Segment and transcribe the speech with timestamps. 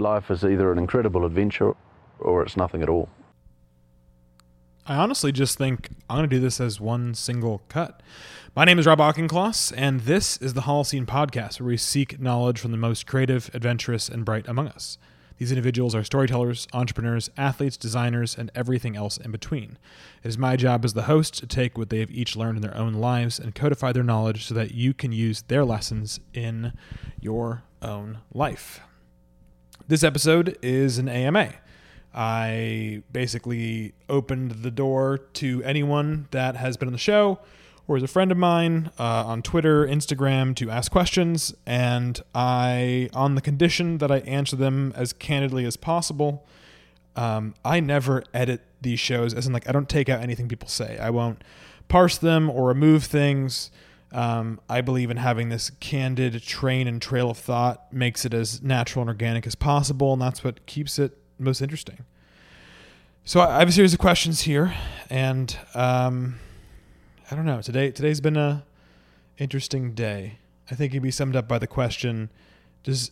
[0.00, 1.74] life is either an incredible adventure
[2.18, 3.08] or it's nothing at all.
[4.86, 8.02] I honestly just think I'm going to do this as one single cut.
[8.56, 12.58] My name is Rob Auchincloss, and this is the Holocene Podcast, where we seek knowledge
[12.58, 14.96] from the most creative, adventurous, and bright among us.
[15.36, 19.78] These individuals are storytellers, entrepreneurs, athletes, designers, and everything else in between.
[20.24, 22.62] It is my job as the host to take what they have each learned in
[22.62, 26.72] their own lives and codify their knowledge so that you can use their lessons in
[27.20, 28.80] your own life.
[29.88, 31.54] This episode is an AMA.
[32.14, 37.38] I basically opened the door to anyone that has been on the show
[37.86, 41.54] or is a friend of mine uh, on Twitter, Instagram to ask questions.
[41.64, 46.46] And I, on the condition that I answer them as candidly as possible,
[47.16, 50.68] um, I never edit these shows, as in, like, I don't take out anything people
[50.68, 50.98] say.
[50.98, 51.42] I won't
[51.88, 53.70] parse them or remove things.
[54.10, 58.62] Um, I believe in having this candid train and trail of thought, makes it as
[58.62, 62.04] natural and organic as possible, and that's what keeps it most interesting.
[63.24, 64.74] So I have a series of questions here,
[65.10, 66.38] and um,
[67.30, 67.60] I don't know.
[67.60, 68.64] Today today's been a
[69.36, 70.38] interesting day.
[70.70, 72.30] I think it'd be summed up by the question:
[72.84, 73.10] Does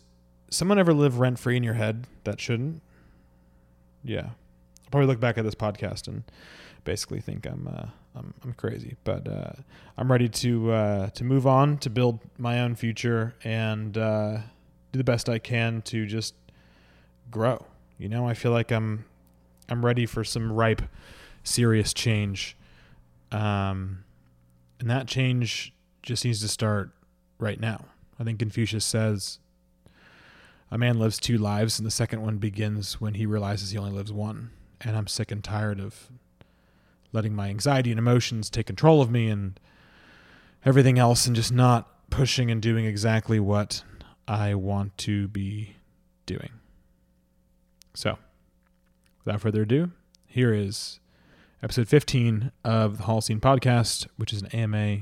[0.49, 2.81] someone ever live rent free in your head that shouldn't?
[4.03, 6.23] Yeah, I'll probably look back at this podcast and
[6.83, 7.85] basically think I'm uh,
[8.17, 9.51] I'm, I'm crazy, but uh,
[9.97, 14.37] I'm ready to uh, to move on to build my own future and uh,
[14.91, 16.33] do the best I can to just
[17.29, 17.65] grow.
[17.97, 19.05] You know, I feel like I'm
[19.69, 20.81] I'm ready for some ripe,
[21.43, 22.55] serious change.
[23.31, 24.03] Um,
[24.79, 26.91] and that change just needs to start
[27.39, 27.85] right now.
[28.19, 29.39] I think Confucius says
[30.71, 33.91] a man lives two lives, and the second one begins when he realizes he only
[33.91, 34.51] lives one.
[34.81, 36.09] And I'm sick and tired of
[37.13, 39.59] letting my anxiety and emotions take control of me and
[40.65, 43.83] everything else, and just not pushing and doing exactly what
[44.27, 45.75] I want to be
[46.25, 46.51] doing.
[47.93, 48.17] So,
[49.23, 49.91] without further ado,
[50.25, 50.99] here is
[51.63, 54.99] episode 15 of the Holocene Podcast, which is an AMA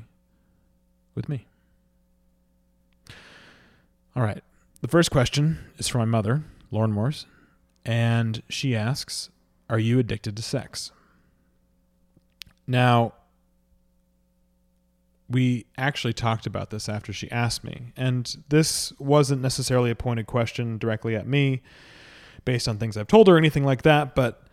[1.14, 1.48] with me.
[4.16, 4.44] All right.
[4.82, 7.26] The first question is from my mother, Lauren Morse,
[7.84, 9.30] and she asks,
[9.70, 10.92] Are you addicted to sex?
[12.68, 13.14] Now,
[15.30, 20.28] we actually talked about this after she asked me, and this wasn't necessarily a pointed
[20.28, 21.62] question directly at me
[22.44, 24.44] based on things I've told her or anything like that, but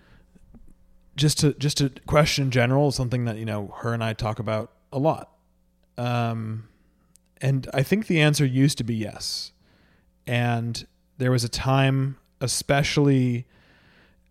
[1.14, 4.38] just to just to question in general something that you know her and I talk
[4.38, 5.30] about a lot.
[5.98, 6.68] Um,
[7.40, 9.52] and I think the answer used to be yes.
[10.26, 10.86] And
[11.18, 13.46] there was a time, especially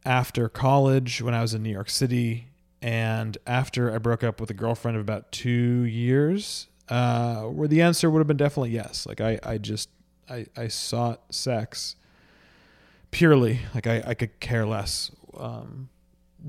[0.06, 2.51] after college, when I was in New York City,
[2.82, 7.82] and after I broke up with a girlfriend of about two years, uh, where the
[7.82, 9.06] answer would have been definitely yes.
[9.06, 9.90] Like I, I just
[10.30, 11.96] I, I sought sex
[13.12, 13.60] purely.
[13.76, 15.90] Like I, I could care less um,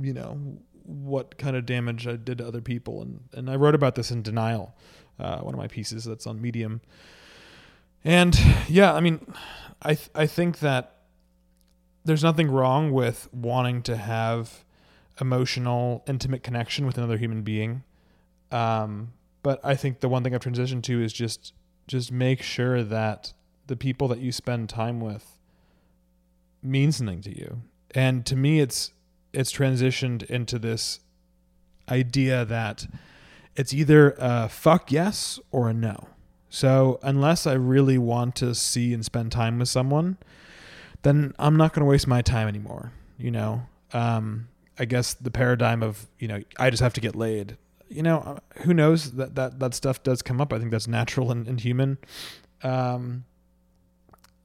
[0.00, 3.02] you know what kind of damage I did to other people.
[3.02, 4.74] And and I wrote about this in denial
[5.18, 6.80] uh, one of my pieces that's on medium.
[8.04, 8.38] And
[8.68, 9.32] yeah I mean
[9.82, 10.96] I th- I think that
[12.04, 14.64] there's nothing wrong with wanting to have
[15.20, 17.82] emotional intimate connection with another human being
[18.52, 19.12] um,
[19.42, 21.54] but I think the one thing I've transitioned to is just
[21.88, 23.32] just make sure that
[23.66, 25.36] the people that you spend time with
[26.62, 27.62] mean something to you.
[27.92, 28.92] And to me, it's
[29.32, 31.00] it's transitioned into this
[31.88, 32.86] idea that
[33.56, 36.08] it's either a fuck yes or a no.
[36.48, 40.18] So unless I really want to see and spend time with someone,
[41.02, 42.92] then I'm not going to waste my time anymore.
[43.16, 43.62] You know,
[43.92, 47.56] um, I guess the paradigm of you know I just have to get laid.
[47.88, 50.52] You know, who knows that that that stuff does come up.
[50.52, 51.98] I think that's natural and, and human.
[52.62, 53.24] Um,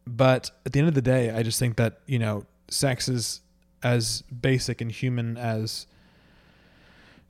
[0.07, 3.41] but at the end of the day, I just think that, you know, sex is
[3.83, 5.85] as basic and human as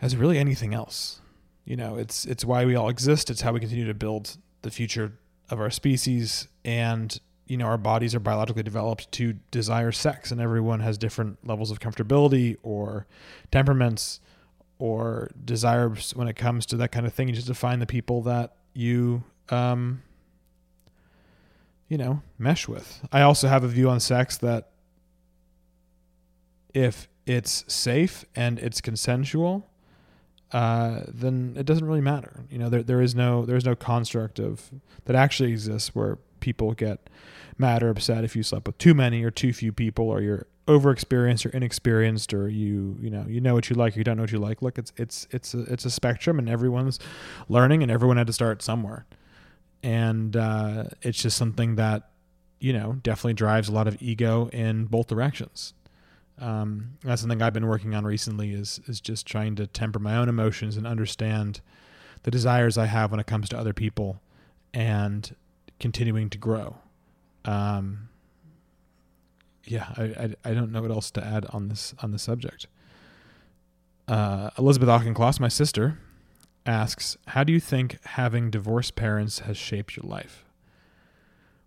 [0.02, 1.20] as really anything else.
[1.66, 3.30] You know, it's it's why we all exist.
[3.30, 5.14] It's how we continue to build the future
[5.50, 10.42] of our species and you know our bodies are biologically developed to desire sex and
[10.42, 13.08] everyone has different levels of comfortability or
[13.52, 14.20] temperaments
[14.80, 18.22] or desires when it comes to that kind of thing you just find the people
[18.22, 20.02] that you um,
[21.88, 23.02] you know, mesh with.
[23.12, 24.70] I also have a view on sex that
[26.74, 29.70] if it's safe and it's consensual,
[30.52, 32.44] uh, then it doesn't really matter.
[32.50, 34.70] You know, there there is no there is no construct of
[35.06, 37.10] that actually exists where people get
[37.58, 40.46] mad or upset if you slept with too many or too few people or you're
[40.68, 44.18] overexperienced or inexperienced or you you know you know what you like or you don't
[44.18, 44.62] know what you like.
[44.62, 47.00] Look, it's it's it's a, it's a spectrum and everyone's
[47.50, 49.06] learning and everyone had to start somewhere
[49.84, 52.10] and uh, it's just something that
[52.60, 55.74] you know, definitely drives a lot of ego in both directions.
[56.40, 60.16] Um, that's something I've been working on recently is is just trying to temper my
[60.16, 61.62] own emotions and understand
[62.24, 64.22] the desires I have when it comes to other people
[64.74, 65.36] and
[65.80, 66.78] continuing to grow.
[67.46, 68.10] Um,
[69.64, 72.68] yeah, I, I, I don't know what else to add on this on the subject.
[74.08, 76.00] Uh, Elizabeth Auchincloss, my sister,
[76.66, 80.46] asks, "How do you think having divorced parents has shaped your life?"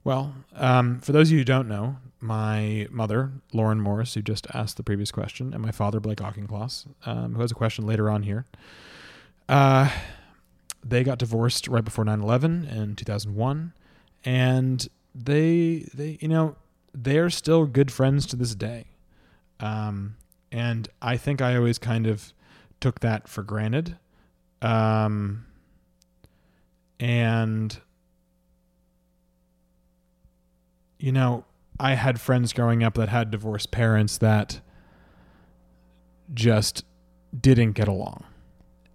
[0.03, 4.47] Well, um, for those of you who don't know, my mother, Lauren Morris, who just
[4.55, 8.09] asked the previous question, and my father, Blake Auchincloss, um, who has a question later
[8.09, 8.47] on here.
[9.49, 9.91] Uh,
[10.83, 13.75] they got divorced right before 9/11 in 2001,
[14.25, 16.57] and they they you know
[16.93, 18.87] they're still good friends to this day.
[19.61, 20.17] Um,
[20.51, 22.33] and I think I always kind of
[22.81, 23.99] took that for granted.
[24.63, 25.47] Um,
[26.99, 27.79] and
[30.99, 31.45] you know,
[31.79, 34.61] I had friends growing up that had divorced parents that
[36.35, 36.85] just
[37.39, 38.25] didn't get along.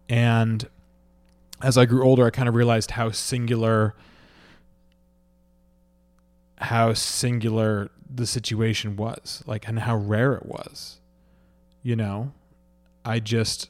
[0.08, 0.68] And
[1.62, 3.96] as I grew older, I kind of realized how singular
[6.58, 11.00] how singular the situation was, like and how rare it was.
[11.84, 12.34] You know,
[13.04, 13.70] I just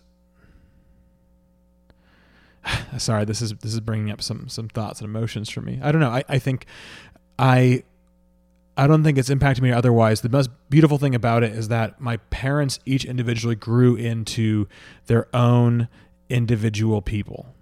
[2.98, 5.80] sorry, this is this is bringing up some some thoughts and emotions for me.
[5.82, 6.12] I don't know.
[6.12, 6.66] I I think
[7.38, 7.84] I
[8.78, 10.22] I don't think it's impacted me otherwise.
[10.22, 14.68] The most beautiful thing about it is that my parents each individually grew into
[15.06, 15.88] their own
[16.30, 17.54] individual people.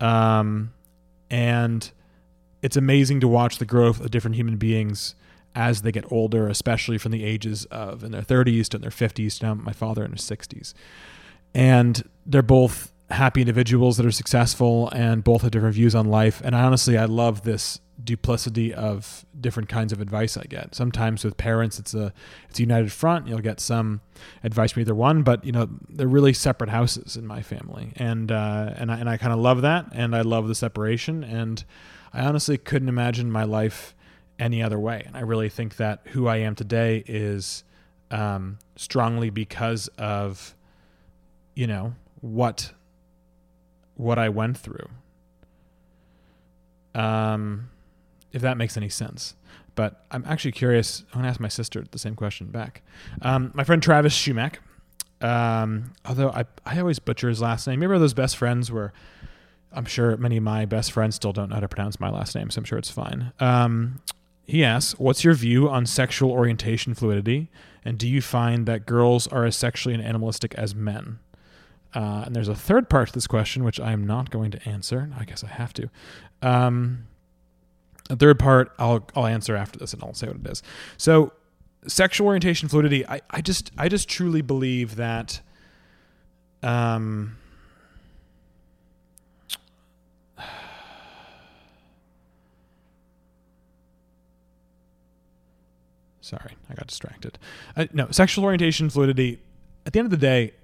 [0.00, 0.74] Um,
[1.30, 1.90] and
[2.66, 5.14] it's amazing to watch the growth of different human beings
[5.54, 8.90] as they get older, especially from the ages of in their 30s to in their
[8.90, 10.74] 50s to now my father in his 60s.
[11.54, 16.42] And they're both happy individuals that are successful and both have different views on life.
[16.44, 20.74] And honestly, I love this duplicity of different kinds of advice I get.
[20.74, 22.12] Sometimes with parents, it's a
[22.50, 23.28] it's a united front.
[23.28, 24.00] You'll get some
[24.42, 28.32] advice from either one, but you know they're really separate houses in my family, and
[28.32, 31.64] uh, and I, and I kind of love that, and I love the separation, and
[32.16, 33.94] I honestly couldn't imagine my life
[34.38, 35.02] any other way.
[35.06, 37.62] And I really think that who I am today is
[38.10, 40.54] um, strongly because of
[41.54, 42.72] you know what
[43.96, 44.88] what I went through.
[46.94, 47.68] Um,
[48.32, 49.34] if that makes any sense.
[49.74, 51.04] But I'm actually curious.
[51.12, 52.80] I'm gonna ask my sister the same question back.
[53.20, 54.56] Um, my friend Travis Schumack.
[55.20, 57.80] Um, although I I always butcher his last name.
[57.80, 58.94] Remember those best friends where
[59.72, 62.34] I'm sure many of my best friends still don't know how to pronounce my last
[62.34, 63.32] name, so I'm sure it's fine.
[63.40, 64.00] Um,
[64.46, 67.50] he asks, "What's your view on sexual orientation fluidity,
[67.84, 71.18] and do you find that girls are as sexually and animalistic as men?"
[71.94, 74.68] Uh, and there's a third part to this question, which I am not going to
[74.68, 75.10] answer.
[75.18, 75.88] I guess I have to.
[76.42, 77.06] Um,
[78.08, 80.62] the third part I'll I'll answer after this and I'll say what it is.
[80.96, 81.32] So
[81.86, 85.40] sexual orientation fluidity, I, I just I just truly believe that
[86.62, 87.36] um
[96.26, 97.38] Sorry, I got distracted.
[97.76, 99.38] Uh, no, sexual orientation fluidity.
[99.86, 100.54] At the end of the day,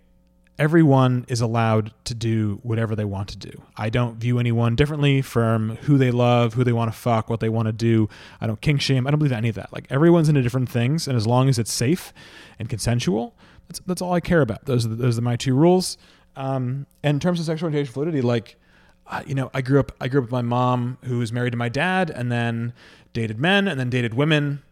[0.59, 3.63] everyone is allowed to do whatever they want to do.
[3.77, 7.39] I don't view anyone differently from who they love, who they want to fuck, what
[7.39, 8.09] they want to do.
[8.41, 9.07] I don't kink shame.
[9.07, 9.73] I don't believe any of that.
[9.73, 12.13] Like everyone's into different things, and as long as it's safe
[12.59, 13.37] and consensual,
[13.69, 14.65] that's that's all I care about.
[14.65, 15.97] Those are the, those are my two rules.
[16.35, 18.57] Um, and in terms of sexual orientation fluidity, like
[19.07, 21.53] uh, you know, I grew up I grew up with my mom who was married
[21.53, 22.73] to my dad, and then
[23.13, 24.65] dated men, and then dated women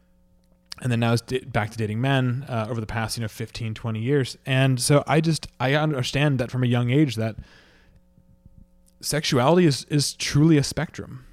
[0.81, 3.75] and then now is back to dating men uh, over the past you know 15
[3.75, 4.37] 20 years.
[4.47, 7.37] And so i just i understand that from a young age that
[9.01, 11.25] sexuality is is truly a spectrum.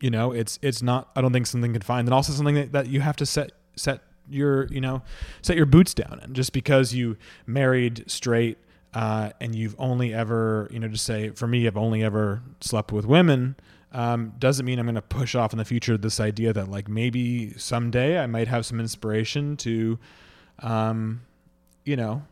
[0.00, 2.86] You know it's it's not i don't think something confined and also something that, that
[2.86, 5.02] you have to set set your you know
[5.42, 7.16] set your boots down and just because you
[7.46, 8.58] married straight
[8.94, 12.92] uh, and you've only ever you know just say for me i've only ever slept
[12.92, 13.56] with women
[13.92, 16.88] um, doesn't mean I'm going to push off in the future this idea that like
[16.88, 19.98] maybe someday I might have some inspiration to,
[20.60, 21.22] um,
[21.84, 22.22] you know,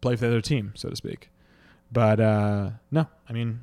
[0.00, 1.30] play for the other team, so to speak.
[1.92, 3.60] But uh, no, I mean,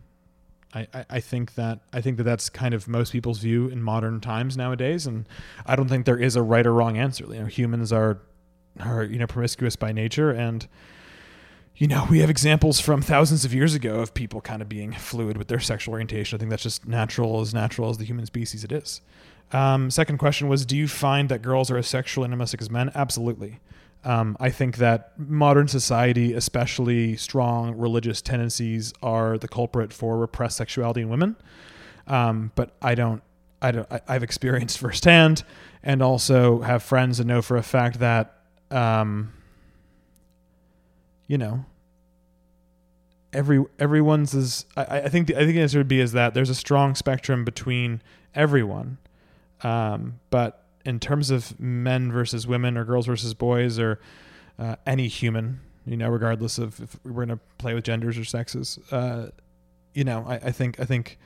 [0.74, 3.82] I, I, I think that I think that that's kind of most people's view in
[3.82, 5.28] modern times nowadays, and
[5.66, 7.26] I don't think there is a right or wrong answer.
[7.26, 8.20] You know, humans are
[8.80, 10.68] are you know promiscuous by nature, and
[11.78, 14.92] you know, we have examples from thousands of years ago of people kind of being
[14.94, 16.36] fluid with their sexual orientation.
[16.36, 19.02] I think that's just natural, as natural as the human species it is.
[19.52, 22.92] Um, second question was Do you find that girls are as sexually animalistic as men?
[22.96, 23.60] Absolutely.
[24.04, 30.58] Um, I think that modern society, especially strong religious tendencies, are the culprit for repressed
[30.58, 31.36] sexuality in women.
[32.08, 33.22] Um, but I don't,
[33.62, 35.44] I don't, I, I've experienced firsthand,
[35.84, 38.34] and also have friends that know for a fact that,
[38.72, 39.34] um,
[41.28, 41.66] you know,
[43.34, 44.66] every everyone's is.
[44.76, 46.96] I, I think the, I think the answer would be is that there's a strong
[46.96, 48.02] spectrum between
[48.34, 48.98] everyone,
[49.64, 54.00] um, but in terms of men versus women or girls versus boys or
[54.58, 58.24] uh, any human, you know, regardless of if we're going to play with genders or
[58.24, 59.28] sexes, uh,
[59.94, 61.20] you know, I, I think I think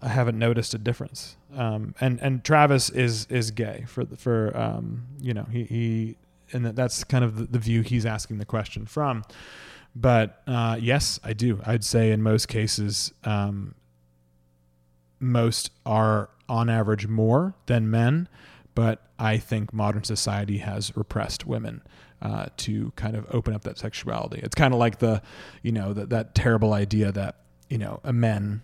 [0.00, 1.36] I haven't noticed a difference.
[1.54, 6.16] Um, and and Travis is is gay for for um, you know he he
[6.54, 9.24] and that, that's kind of the, the view he's asking the question from.
[9.94, 11.60] But uh, yes, I do.
[11.64, 13.74] I'd say in most cases, um,
[15.20, 18.28] most are on average more than men,
[18.74, 21.82] but I think modern society has repressed women
[22.20, 24.40] uh, to kind of open up that sexuality.
[24.42, 25.22] It's kind of like the,
[25.62, 27.36] you know, that that terrible idea that
[27.68, 28.62] you know a men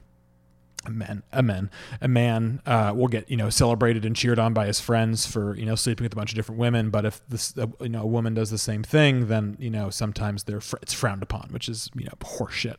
[0.87, 1.71] a man, a man,
[2.01, 5.55] a man uh, will get you know celebrated and cheered on by his friends for
[5.57, 6.89] you know sleeping with a bunch of different women.
[6.91, 9.91] But if this uh, you know a woman does the same thing, then you know
[9.91, 12.77] sometimes they're fr- it's frowned upon, which is you know horseshit.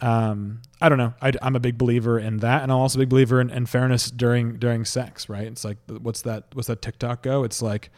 [0.00, 1.14] Um, I don't know.
[1.22, 3.66] I, am a big believer in that, and I'm also a big believer in, in,
[3.66, 5.28] fairness during during sex.
[5.28, 5.46] Right?
[5.46, 6.46] It's like what's that?
[6.54, 7.44] What's that TikTok go?
[7.44, 7.90] It's like.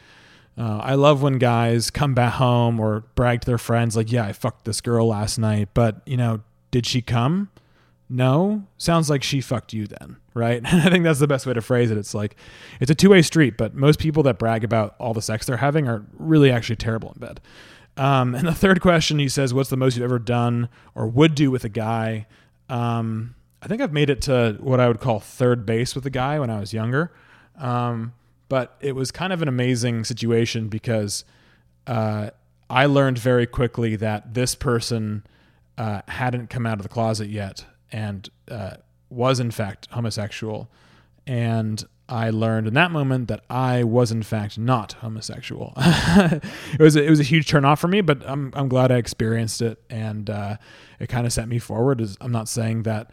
[0.56, 4.24] Uh, I love when guys come back home or brag to their friends, like, "Yeah,
[4.24, 7.50] I fucked this girl last night," but you know, did she come?
[8.08, 8.64] No?
[8.78, 10.60] Sounds like she fucked you then right?
[10.72, 11.96] I think that's the best way to phrase it.
[11.96, 12.36] It's like
[12.80, 15.88] it's a two-way street but most people that brag about all the sex they're having
[15.88, 17.40] are really actually terrible in bed.
[17.96, 21.34] Um, and the third question he says what's the most you've ever done or would
[21.34, 22.26] do with a guy?
[22.68, 26.10] Um, i think i've made it to what i would call third base with a
[26.10, 27.12] guy when i was younger.
[27.56, 28.12] Um,
[28.48, 31.24] but it was kind of an amazing situation because
[31.86, 32.30] uh,
[32.68, 35.24] i learned very quickly that this person
[35.76, 38.74] uh, hadn't come out of the closet yet and uh,
[39.08, 40.68] was in fact homosexual.
[41.28, 45.72] And I learned in that moment that I was in fact not homosexual.
[45.76, 48.90] it was a, it was a huge turn off for me, but I'm I'm glad
[48.90, 50.56] I experienced it, and uh,
[50.98, 52.00] it kind of set me forward.
[52.00, 53.10] As I'm not saying that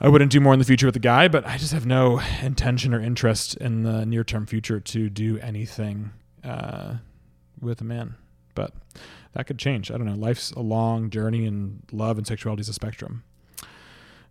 [0.00, 2.20] I wouldn't do more in the future with the guy, but I just have no
[2.42, 6.10] intention or interest in the near term future to do anything
[6.42, 6.96] uh,
[7.60, 8.16] with a man.
[8.56, 8.74] But
[9.32, 9.90] that could change.
[9.90, 10.16] I don't know.
[10.16, 13.22] Life's a long journey, and love and sexuality is a spectrum.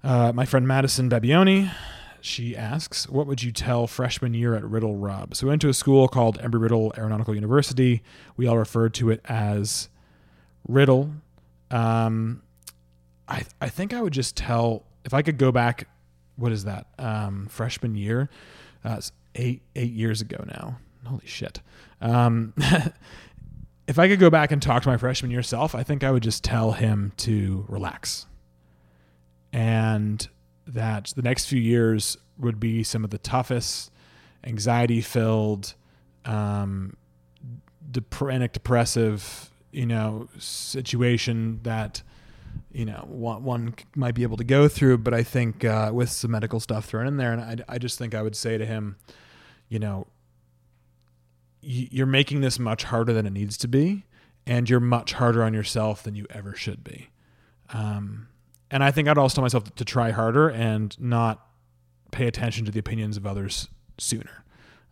[0.04, 1.72] Uh, my friend Madison Babioni,
[2.22, 5.36] she asks, What would you tell freshman year at Riddle Rob?
[5.36, 8.02] So we went to a school called Embry Riddle Aeronautical University.
[8.38, 9.90] We all referred to it as
[10.68, 11.12] Riddle.
[11.72, 12.42] Um,
[13.28, 15.88] I, I think I would just tell, if I could go back,
[16.36, 16.88] what is that?
[16.98, 18.30] Um, freshman year?
[18.84, 19.02] Uh,
[19.36, 20.78] eight, eight years ago now.
[21.06, 21.62] Holy shit.
[22.02, 22.54] Um,
[23.88, 26.12] if I could go back and talk to my freshman year self, I think I
[26.12, 28.26] would just tell him to relax
[29.52, 30.28] and
[30.68, 33.92] that the next few years would be some of the toughest,
[34.44, 35.74] anxiety filled,
[36.26, 36.96] um,
[37.92, 42.02] dep- depressive, you know, situation that
[42.72, 45.00] you know one, one might be able to go through.
[45.00, 47.98] But I think uh, with some medical stuff thrown in there, and I, I just
[47.98, 48.98] think I would say to him,
[49.68, 50.08] you know,
[51.62, 54.06] you're making this much harder than it needs to be,
[54.46, 57.10] and you're much harder on yourself than you ever should be.
[57.72, 58.29] Um,
[58.72, 61.46] and I think I'd also tell myself to try harder and not
[62.12, 64.44] pay attention to the opinions of others sooner.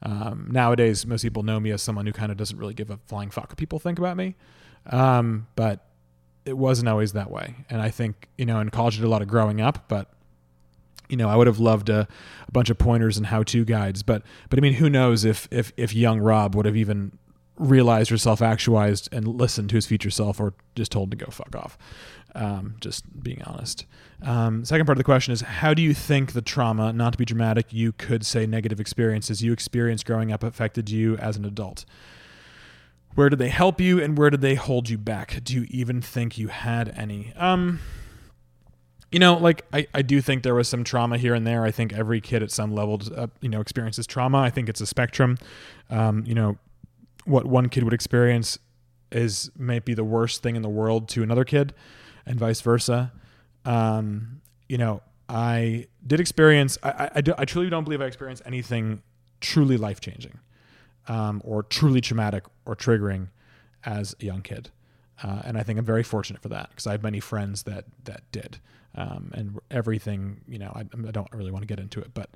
[0.04, 2.98] Um, nowadays, most people know me as someone who kind of doesn't really give a
[3.08, 4.36] flying fuck what people think about me.
[4.86, 5.86] Um, but
[6.46, 7.56] it wasn't always that way.
[7.70, 10.12] And I think, you know, in college I did a lot of growing up, but
[11.10, 12.08] you know, I would have loved a,
[12.48, 15.72] a bunch of pointers and how-to guides, but, but I mean, who knows if, if,
[15.78, 17.18] if young Rob would have even
[17.56, 21.56] realized or self-actualized and listened to his future self or just told to go fuck
[21.56, 21.78] off.
[22.38, 23.88] Um, just being honest.
[24.22, 27.18] Um, second part of the question is how do you think the trauma, not to
[27.18, 31.46] be dramatic, you could say negative experiences you experienced growing up affected you as an
[31.46, 31.84] adult?
[33.16, 35.44] Where did they help you and where did they hold you back?
[35.44, 37.34] Do you even think you had any?
[37.36, 37.80] Um,
[39.12, 41.64] you know, like I, I do think there was some trauma here and there.
[41.64, 44.38] I think every kid at some level, uh, you know, experiences trauma.
[44.38, 45.40] I think it's a spectrum.
[45.90, 46.60] Um, you know,
[47.26, 48.60] what one kid would experience
[49.12, 51.74] is might be the worst thing in the world to another kid
[52.28, 53.12] and vice versa.
[53.66, 59.02] Um, you know, I did experience, I, I, I, truly don't believe I experienced anything
[59.42, 60.40] truly life changing
[61.08, 63.28] um, or truly traumatic or triggering
[63.84, 64.70] as a young kid.
[65.22, 67.86] Uh, and I think I'm very fortunate for that because I have many friends that
[68.04, 68.60] that did,
[68.94, 70.42] um, and everything.
[70.48, 72.30] You know, I, I, don't really want to get into it, but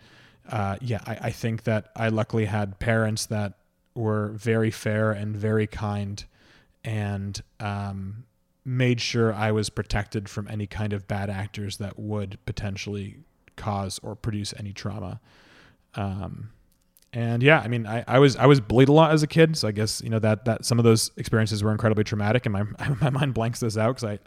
[0.49, 3.53] uh, yeah, I, I, think that I luckily had parents that
[3.93, 6.25] were very fair and very kind,
[6.83, 8.23] and um,
[8.63, 13.17] made sure I was protected from any kind of bad actors that would potentially
[13.55, 15.19] cause or produce any trauma.
[15.95, 16.51] Um,
[17.13, 19.57] and yeah, I mean, I, I was I was bullied a lot as a kid,
[19.57, 22.53] so I guess you know that that some of those experiences were incredibly traumatic, and
[22.53, 22.63] my
[23.01, 24.19] my mind blanks this out because I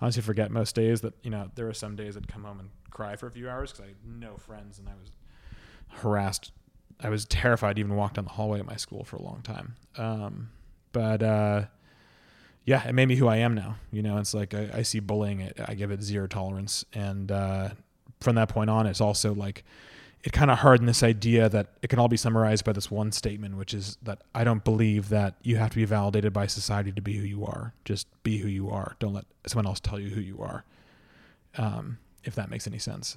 [0.00, 2.70] honestly forget most days that you know there were some days I'd come home and
[2.90, 5.12] cry for a few hours because I had no friends and I was
[6.00, 6.52] harassed.
[7.02, 9.74] I was terrified even walk down the hallway at my school for a long time.
[9.96, 10.50] Um,
[10.92, 11.64] but uh,
[12.64, 13.76] yeah, it made me who I am now.
[13.90, 17.30] You know, it's like I, I see bullying, it, I give it zero tolerance, and
[17.32, 17.70] uh,
[18.20, 19.64] from that point on, it's also like
[20.22, 23.10] it kind of hardened this idea that it can all be summarized by this one
[23.10, 26.92] statement, which is that I don't believe that you have to be validated by society
[26.92, 27.72] to be who you are.
[27.86, 28.96] Just be who you are.
[28.98, 30.64] Don't let someone else tell you who you are.
[31.56, 33.16] Um, if that makes any sense.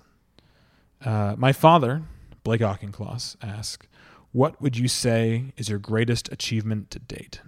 [1.03, 2.03] Uh, my father,
[2.45, 3.85] Blake Auchincloss, asks,
[4.31, 7.41] "What would you say is your greatest achievement to date?"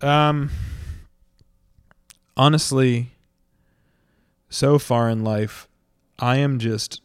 [0.00, 0.50] Um,
[2.36, 3.10] honestly,
[4.48, 5.68] so far in life,
[6.18, 7.00] I am just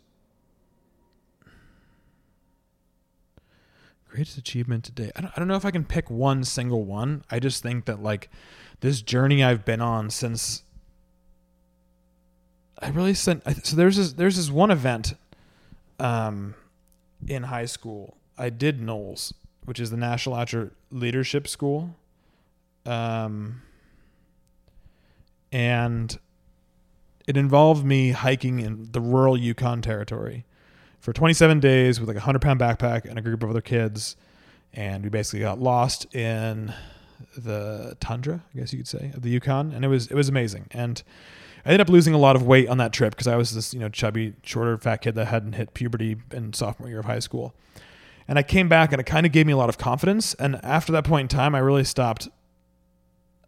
[4.08, 5.12] greatest achievement today.
[5.15, 7.24] I don't, I don't know if I can pick one single one.
[7.29, 8.29] I just think that like
[8.82, 10.63] this journey I've been on since
[12.79, 13.44] I really sent.
[13.65, 15.13] So there's this there's this one event,
[16.00, 16.53] um,
[17.27, 18.17] in high school.
[18.38, 19.34] I did NOLS,
[19.65, 21.96] which is the National Leadership School,
[22.88, 23.62] um,
[25.51, 26.17] and
[27.27, 30.46] it involved me hiking in the rural Yukon territory
[31.00, 34.15] for 27 days with like a 100 pound backpack and a group of other kids.
[34.74, 36.74] And we basically got lost in
[37.36, 39.74] the tundra, I guess you could say, of the Yukon.
[39.74, 40.67] And it was, it was amazing.
[40.72, 41.01] And
[41.65, 43.74] I ended up losing a lot of weight on that trip because I was this,
[43.74, 47.20] you know, chubby, shorter, fat kid that hadn't hit puberty in sophomore year of high
[47.20, 47.53] school.
[48.27, 50.34] And I came back and it kind of gave me a lot of confidence.
[50.36, 52.27] And after that point in time, I really stopped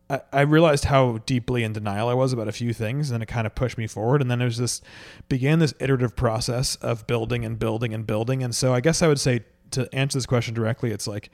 [0.10, 3.46] I, realized how deeply in denial I was about a few things, and it kind
[3.46, 4.22] of pushed me forward.
[4.22, 4.82] And then there's this
[5.28, 8.42] began this iterative process of building and building and building.
[8.42, 11.30] And so I guess I would say to answer this question directly, it's like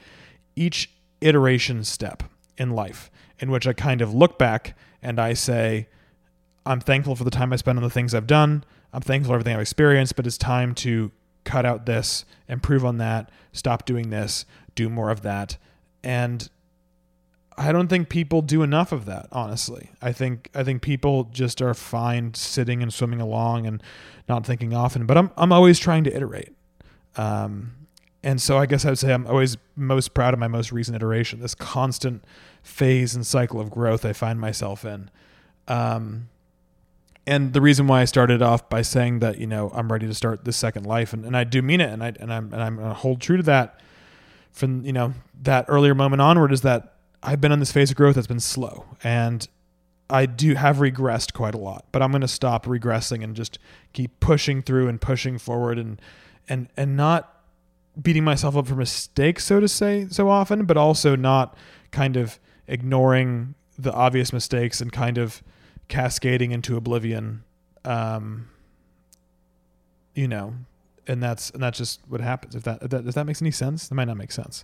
[0.55, 0.91] each
[1.21, 2.23] iteration step
[2.57, 5.87] in life in which I kind of look back and I say,
[6.65, 8.63] I'm thankful for the time I spent on the things I've done.
[8.91, 11.11] I'm thankful for everything I've experienced, but it's time to
[11.43, 15.57] cut out this, improve on that, stop doing this, do more of that.
[16.03, 16.49] And
[17.57, 19.91] I don't think people do enough of that, honestly.
[20.01, 23.81] I think I think people just are fine sitting and swimming along and
[24.27, 25.05] not thinking often.
[25.05, 26.53] But I'm I'm always trying to iterate.
[27.15, 27.73] Um,
[28.23, 30.95] and so I guess I would say I'm always most proud of my most recent
[30.95, 32.25] iteration, this constant
[32.63, 35.11] phase and cycle of growth I find myself in.
[35.67, 36.29] Um,
[37.27, 40.13] and the reason why I started off by saying that, you know, I'm ready to
[40.13, 42.61] start this second life and, and I do mean it and I and I'm and
[42.61, 43.79] I'm gonna hold true to that
[44.51, 45.13] from, you know,
[45.43, 46.94] that earlier moment onward is that
[47.25, 49.47] I've been on this phase of growth that's been slow and
[50.09, 53.57] I do have regressed quite a lot, but I'm going to stop regressing and just
[53.93, 55.99] keep pushing through and pushing forward and
[56.47, 57.41] and and not
[57.99, 61.57] beating myself up for mistakes so to say so often, but also not
[61.91, 65.41] kind of ignoring the obvious mistakes and kind of
[65.87, 67.43] cascading into oblivion
[67.83, 68.47] um
[70.13, 70.53] you know,
[71.07, 73.87] and that's and that's just what happens if that, if that that makes any sense.
[73.87, 74.63] That might not make sense.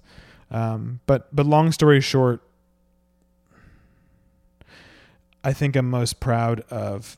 [0.49, 2.41] Um, but but long story short,
[5.43, 7.17] I think I'm most proud of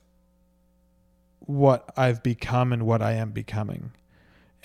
[1.39, 3.91] what I've become and what I am becoming.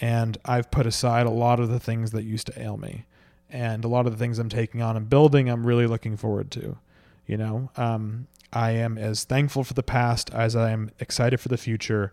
[0.01, 3.05] And I've put aside a lot of the things that used to ail me.
[3.51, 6.51] And a lot of the things I'm taking on and building, I'm really looking forward
[6.53, 6.79] to.
[7.27, 11.49] You know, um, I am as thankful for the past as I am excited for
[11.49, 12.13] the future.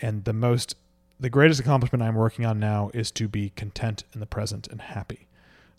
[0.00, 0.76] And the most,
[1.18, 4.80] the greatest accomplishment I'm working on now is to be content in the present and
[4.80, 5.26] happy.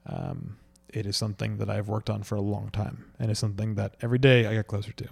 [0.06, 0.58] Um,
[0.90, 3.96] it is something that I've worked on for a long time and it's something that
[4.02, 5.10] every day I get closer to.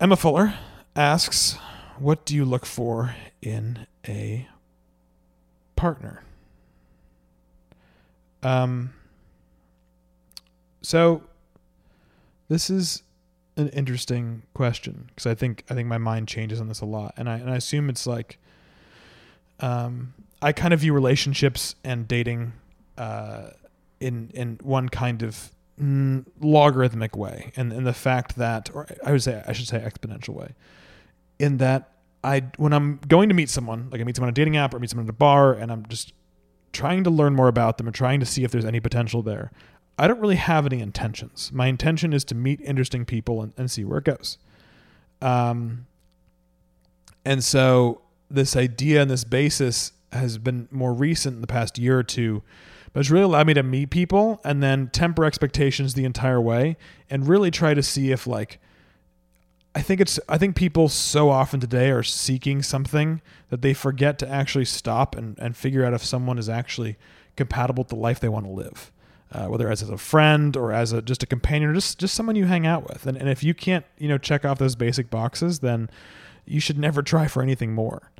[0.00, 0.54] Emma Fuller
[0.96, 1.56] asks,
[1.98, 4.48] What do you look for in a
[5.76, 6.24] partner?
[8.42, 8.92] Um,
[10.82, 11.22] so
[12.48, 13.02] this is
[13.56, 17.14] an interesting question because I think I think my mind changes on this a lot,
[17.16, 18.38] and I and I assume it's like
[19.60, 22.52] um, I kind of view relationships and dating
[24.00, 29.22] in in one kind of mm, logarithmic way, and the fact that, or I would
[29.22, 30.54] say, I should say, exponential way,
[31.38, 31.92] in that
[32.24, 34.74] I when I'm going to meet someone, like I meet someone on a dating app
[34.74, 36.12] or I meet someone at a bar, and I'm just
[36.72, 39.52] trying to learn more about them and trying to see if there's any potential there.
[39.98, 41.50] I don't really have any intentions.
[41.52, 44.38] My intention is to meet interesting people and, and see where it goes.
[45.20, 45.86] Um,
[47.24, 51.98] and so this idea and this basis has been more recent in the past year
[51.98, 52.42] or two
[52.92, 56.76] but it's really allowed me to meet people and then temper expectations the entire way
[57.08, 58.58] and really try to see if like
[59.74, 64.18] I think it's I think people so often today are seeking something that they forget
[64.18, 66.96] to actually stop and, and figure out if someone is actually
[67.36, 68.92] compatible with the life they want to live.
[69.30, 72.14] Uh, whether as, as a friend or as a just a companion or just just
[72.14, 73.06] someone you hang out with.
[73.06, 75.88] And and if you can't, you know, check off those basic boxes, then
[76.44, 78.10] you should never try for anything more.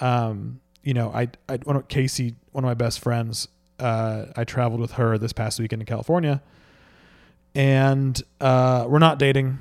[0.00, 4.44] Um, you know, I I one of Casey, one of my best friends, uh, I
[4.44, 6.42] traveled with her this past weekend in California.
[7.54, 9.58] And uh, we're not dating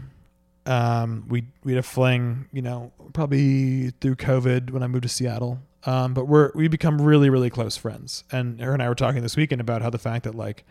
[0.65, 5.09] um, we we had a fling, you know, probably through COVID when I moved to
[5.09, 5.59] Seattle.
[5.83, 8.23] Um, but we're we become really really close friends.
[8.31, 10.63] And her and I were talking this weekend about how the fact that like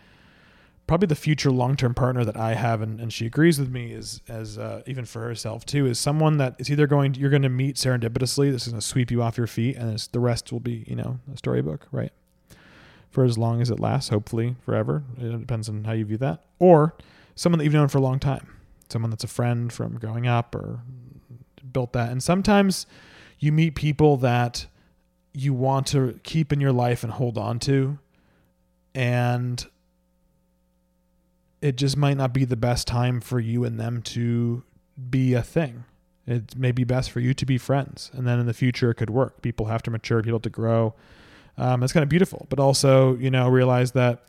[0.87, 3.93] probably the future long term partner that I have, and, and she agrees with me,
[3.93, 7.31] is as uh, even for herself too, is someone that is either going to, you're
[7.31, 8.53] going to meet serendipitously.
[8.53, 10.95] This is going to sweep you off your feet, and the rest will be you
[10.95, 12.13] know a storybook, right?
[13.11, 15.03] For as long as it lasts, hopefully forever.
[15.19, 16.95] It depends on how you view that, or
[17.35, 18.61] someone that you've known for a long time
[18.93, 20.81] someone that's a friend from growing up or
[21.73, 22.11] built that.
[22.11, 22.87] And sometimes
[23.39, 24.67] you meet people that
[25.33, 27.99] you want to keep in your life and hold on to.
[28.95, 29.65] And
[31.63, 34.65] it just might not be the best time for you and them to
[35.11, 35.85] be a thing.
[36.27, 38.11] It may be best for you to be friends.
[38.13, 39.43] And then in the future, it could work.
[39.43, 40.95] People have to mature, people have to grow.
[41.61, 44.25] Um, it's kind of beautiful, but also, you know, realize that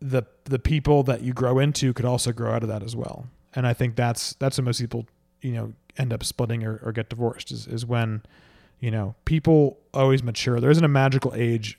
[0.00, 3.26] the the people that you grow into could also grow out of that as well.
[3.54, 5.06] And I think that's that's when most people,
[5.42, 8.22] you know, end up splitting or, or get divorced is, is when,
[8.80, 10.58] you know, people always mature.
[10.58, 11.78] There isn't a magical age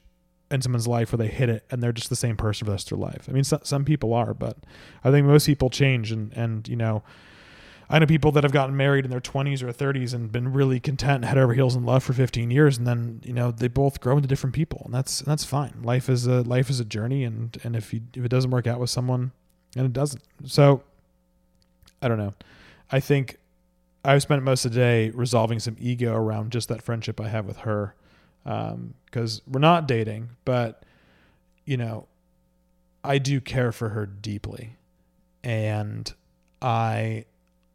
[0.51, 2.75] in someone's life where they hit it and they're just the same person for the
[2.75, 3.25] rest of their life.
[3.27, 4.57] I mean, so, some people are, but
[5.03, 7.01] I think most people change and, and, you know,
[7.89, 10.79] I know people that have gotten married in their 20s or 30s and been really
[10.79, 14.01] content, head over heels in love for 15 years, and then you know they both
[14.01, 15.81] grow into different people, and that's and that's fine.
[15.83, 18.65] Life is a life is a journey, and and if you if it doesn't work
[18.65, 19.31] out with someone,
[19.75, 20.83] and it doesn't, so
[22.01, 22.33] I don't know.
[22.91, 23.37] I think
[24.03, 27.45] I've spent most of the day resolving some ego around just that friendship I have
[27.45, 27.95] with her,
[28.43, 30.83] because um, we're not dating, but
[31.65, 32.07] you know,
[33.03, 34.75] I do care for her deeply,
[35.43, 36.11] and
[36.61, 37.25] I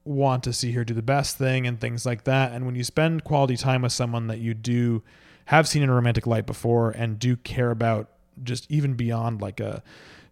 [0.05, 2.53] want to see her do the best thing and things like that.
[2.53, 5.03] And when you spend quality time with someone that you do
[5.47, 8.09] have seen in a romantic light before and do care about
[8.43, 9.83] just even beyond like a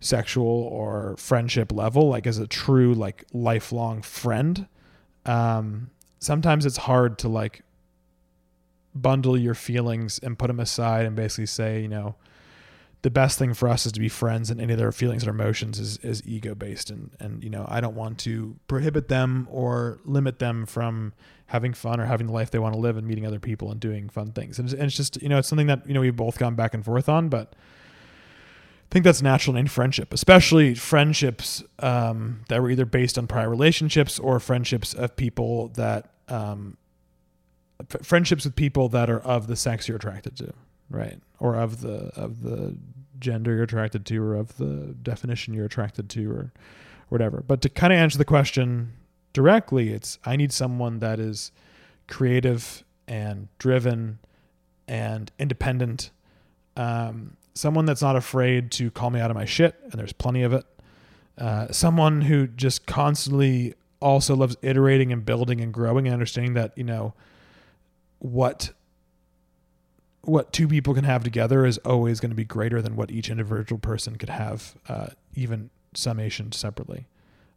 [0.01, 4.67] sexual or friendship level, like as a true like lifelong friend,
[5.27, 7.63] um, sometimes it's hard to like
[8.95, 12.15] bundle your feelings and put them aside and basically say, you know,
[13.03, 15.31] the best thing for us is to be friends and any of their feelings or
[15.31, 19.47] emotions is, is ego based and and you know I don't want to prohibit them
[19.51, 21.13] or limit them from
[21.47, 23.81] having fun or having the life they want to live and meeting other people and
[23.81, 24.59] doing fun things.
[24.59, 26.57] And it's, and it's just you know it's something that you know we've both gone
[26.57, 32.61] back and forth on but I think that's natural in friendship especially friendships um, that
[32.61, 36.77] were either based on prior relationships or friendships of people that um,
[37.81, 40.53] f- friendships with people that are of the sex you're attracted to
[40.91, 41.21] right.
[41.39, 42.77] Or of the of the
[43.19, 46.53] gender you're attracted to or of the definition you're attracted to or
[47.09, 47.43] whatever.
[47.47, 48.93] But to kind of answer the question
[49.35, 51.53] directly it's i need someone that is
[52.09, 54.19] creative and driven
[54.89, 56.11] and independent.
[56.77, 60.43] Um, someone that's not afraid to call me out of my shit and there's plenty
[60.43, 60.65] of it.
[61.37, 66.77] Uh, someone who just constantly also loves iterating and building and growing and understanding that
[66.77, 67.15] you know
[68.21, 68.73] what
[70.29, 73.31] what two people can have together is always going to be greater than what each
[73.31, 77.07] individual person could have, uh, even summation separately.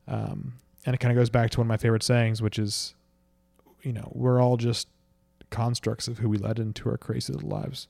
[0.07, 0.53] Um,
[0.85, 2.95] and it kind of goes back to one of my favorite sayings, which is,
[3.81, 4.87] you know, we're all just
[5.49, 7.87] constructs of who we let into our crazy little lives.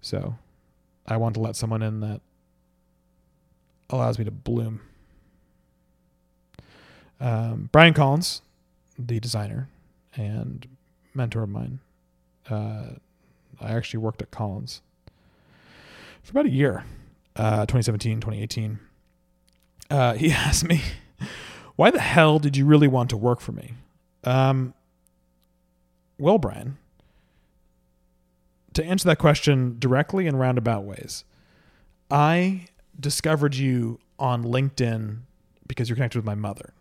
[0.00, 0.36] So
[1.06, 2.20] I want to let someone in that
[3.90, 4.80] allows me to bloom.
[7.20, 8.42] Um, Brian Collins,
[8.98, 9.68] the designer
[10.16, 10.66] and
[11.14, 11.80] mentor of mine,
[12.48, 12.94] uh,
[13.62, 14.82] I actually worked at Collins
[16.22, 16.84] for about a year,
[17.36, 18.78] uh, 2017, 2018.
[19.90, 20.82] Uh, he asked me,
[21.76, 23.74] why the hell did you really want to work for me?
[24.24, 24.74] Um,
[26.18, 26.78] well, Brian,
[28.74, 31.24] to answer that question directly in roundabout ways,
[32.10, 32.66] I
[32.98, 35.18] discovered you on LinkedIn
[35.66, 36.74] because you're connected with my mother.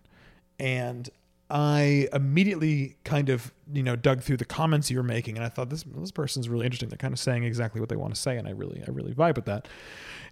[0.60, 1.10] And
[1.52, 5.50] I immediately kind of you know dug through the comments you were making, and I
[5.50, 6.90] thought this this person's really interesting.
[6.90, 9.14] They're kind of saying exactly what they want to say, and I really I really
[9.14, 9.68] vibe with that.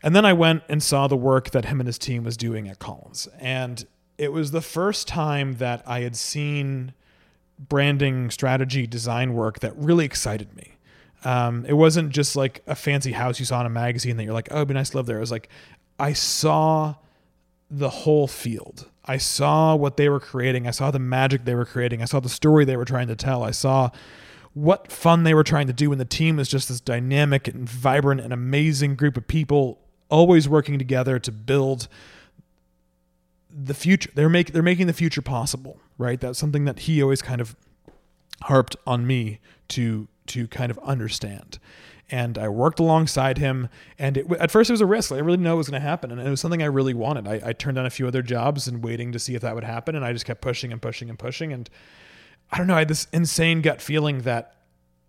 [0.02, 2.70] And then I went and saw the work that him and his team was doing
[2.70, 3.86] at Collins, and
[4.18, 6.94] it was the first time that I had seen
[7.60, 10.78] branding strategy design work that really excited me.
[11.26, 14.34] Um, it wasn't just like a fancy house you saw in a magazine that you're
[14.34, 15.18] like, oh, it'd be nice to live there.
[15.18, 15.50] It was like
[16.00, 16.96] I saw
[17.70, 18.90] the whole field.
[19.10, 20.68] I saw what they were creating.
[20.68, 22.04] I saw the magic they were creating.
[22.04, 23.42] I saw the story they were trying to tell.
[23.42, 23.90] I saw
[24.54, 25.92] what fun they were trying to do.
[25.92, 30.48] And the team was just this dynamic and vibrant and amazing group of people, always
[30.48, 31.88] working together to build
[33.50, 34.12] the future.
[34.14, 36.22] They're make they're making the future possible, right?
[36.22, 37.56] That's something that he always kind of
[38.44, 41.58] harped on me to to kind of understand
[42.12, 43.70] and I worked alongside him.
[43.98, 45.12] And it, at first, it was a risk.
[45.12, 46.94] I really didn't know what was going to happen, and it was something I really
[46.94, 47.28] wanted.
[47.28, 49.64] I, I, turned down a few other jobs and waiting to see if that would
[49.64, 51.54] happen, and I just kept pushing and pushing and pushing.
[51.54, 51.70] And
[52.52, 54.56] I don't know, I had this insane gut feeling that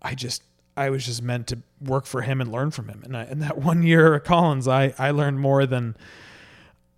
[0.01, 0.43] I just
[0.77, 3.01] I was just meant to work for him and learn from him.
[3.03, 5.95] And in that one year at Collins, I I learned more than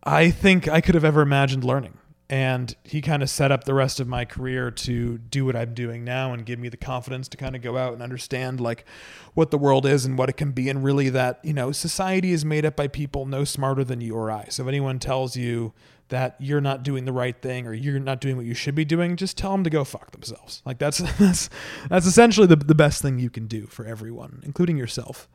[0.04, 1.98] I think I could have ever imagined learning
[2.30, 5.74] and he kind of set up the rest of my career to do what I'm
[5.74, 8.86] doing now and give me the confidence to kind of go out and understand like
[9.34, 12.32] what the world is and what it can be and really that you know society
[12.32, 14.46] is made up by people no smarter than you or I.
[14.50, 15.74] So if anyone tells you
[16.10, 18.86] that you're not doing the right thing or you're not doing what you should be
[18.86, 20.62] doing just tell them to go fuck themselves.
[20.66, 21.50] Like that's that's
[21.90, 25.28] that's essentially the, the best thing you can do for everyone including yourself.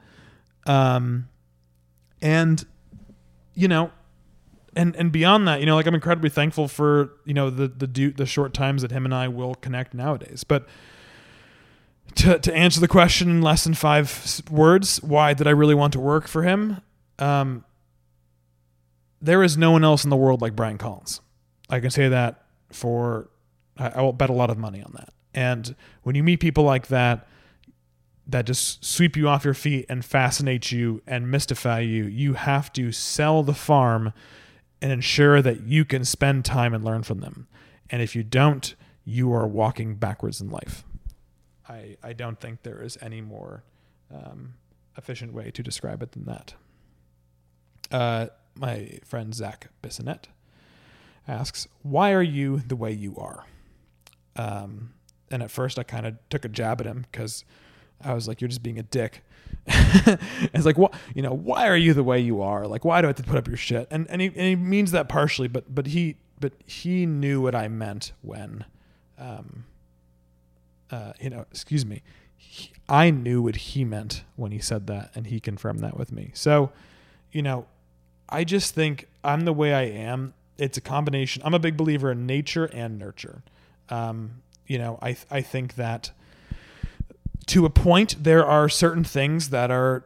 [0.66, 1.28] Um
[2.22, 2.64] and
[3.54, 3.92] you know
[4.76, 8.12] and and beyond that, you know, like I'm incredibly thankful for you know the the
[8.16, 10.44] the short times that him and I will connect nowadays.
[10.44, 10.66] But
[12.16, 15.92] to to answer the question in less than five words, why did I really want
[15.94, 16.80] to work for him?
[17.18, 17.64] Um,
[19.20, 21.20] there is no one else in the world like Brian Collins.
[21.68, 23.30] I can say that for
[23.76, 25.12] I, I will bet a lot of money on that.
[25.34, 27.26] And when you meet people like that,
[28.26, 32.72] that just sweep you off your feet and fascinate you and mystify you, you have
[32.74, 34.12] to sell the farm
[34.80, 37.48] and ensure that you can spend time and learn from them.
[37.90, 40.84] And if you don't, you are walking backwards in life.
[41.68, 43.64] I, I don't think there is any more
[44.14, 44.54] um,
[44.96, 46.54] efficient way to describe it than that.
[47.90, 50.24] Uh, my friend Zach Bissonette
[51.26, 53.44] asks, Why are you the way you are?
[54.36, 54.94] Um,
[55.30, 57.44] and at first, I kind of took a jab at him because
[58.02, 59.24] I was like, You're just being a dick.
[59.66, 62.66] it's like what you know why are you the way you are?
[62.66, 63.86] Like why do i have to put up your shit?
[63.90, 67.54] And and he, and he means that partially but but he but he knew what
[67.54, 68.64] i meant when
[69.18, 69.64] um
[70.90, 72.02] uh you know excuse me
[72.36, 76.12] he, i knew what he meant when he said that and he confirmed that with
[76.12, 76.30] me.
[76.34, 76.72] So
[77.32, 77.66] you know
[78.28, 80.34] i just think i'm the way i am.
[80.56, 83.42] It's a combination i'm a big believer in nature and nurture.
[83.90, 86.12] Um you know i i think that
[87.46, 90.04] to a point, there are certain things that are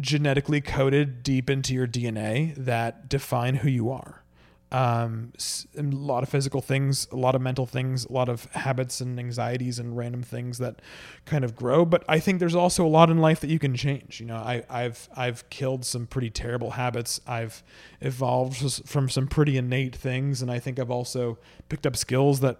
[0.00, 4.22] genetically coded deep into your DNA that define who you are.
[4.70, 5.32] Um,
[5.78, 9.18] a lot of physical things, a lot of mental things, a lot of habits and
[9.18, 10.82] anxieties and random things that
[11.24, 11.86] kind of grow.
[11.86, 14.20] But I think there's also a lot in life that you can change.
[14.20, 17.18] You know, I, I've I've killed some pretty terrible habits.
[17.26, 17.62] I've
[18.02, 21.38] evolved from some pretty innate things, and I think I've also
[21.70, 22.58] picked up skills that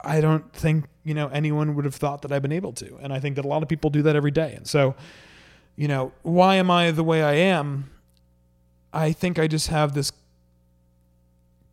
[0.00, 2.96] I don't think, you know, anyone would have thought that I've been able to.
[3.00, 4.54] And I think that a lot of people do that every day.
[4.54, 4.94] And so,
[5.76, 7.90] you know, why am I the way I am?
[8.92, 10.12] I think I just have this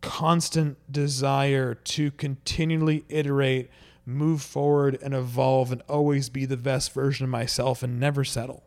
[0.00, 3.70] constant desire to continually iterate,
[4.04, 8.62] move forward, and evolve and always be the best version of myself and never settle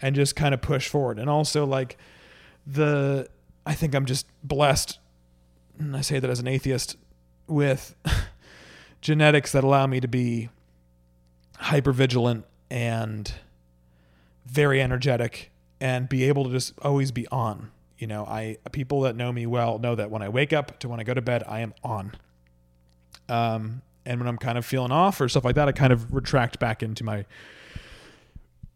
[0.00, 1.18] and just kind of push forward.
[1.18, 1.96] And also, like,
[2.66, 3.28] the,
[3.64, 4.98] I think I'm just blessed,
[5.78, 6.96] and I say that as an atheist,
[7.46, 7.94] with
[9.02, 10.48] genetics that allow me to be
[11.58, 13.34] hyper vigilant and
[14.46, 17.70] very energetic and be able to just always be on.
[17.98, 20.88] You know, I people that know me well know that when I wake up to
[20.88, 22.12] when I go to bed, I am on.
[23.28, 26.12] Um, and when I'm kind of feeling off or stuff like that, I kind of
[26.12, 27.24] retract back into my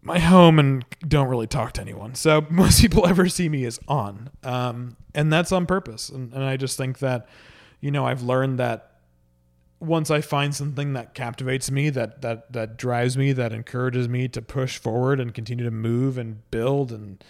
[0.02, 2.14] my home and don't really talk to anyone.
[2.14, 6.08] So most people ever see me is on, um, and that's on purpose.
[6.08, 7.26] And, and I just think that,
[7.80, 8.95] you know, I've learned that
[9.80, 14.28] once I find something that captivates me, that that that drives me, that encourages me
[14.28, 17.22] to push forward and continue to move and build and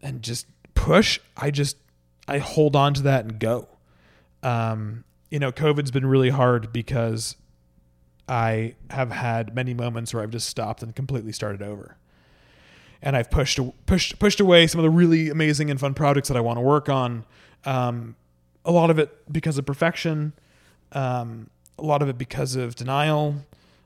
[0.00, 1.76] and just push, I just
[2.26, 3.68] I hold on to that and go.
[4.42, 7.36] Um, you know, COVID's been really hard because
[8.28, 11.96] I have had many moments where I've just stopped and completely started over.
[13.02, 16.36] And I've pushed pushed pushed away some of the really amazing and fun projects that
[16.36, 17.24] I want to work on.
[17.64, 18.16] Um,
[18.64, 20.32] a lot of it because of perfection
[20.92, 23.34] um, a lot of it because of denial,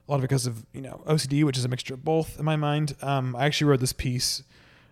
[0.07, 2.39] a lot of it because of you know OCD, which is a mixture of both
[2.39, 2.95] in my mind.
[3.03, 4.43] Um, I actually wrote this piece.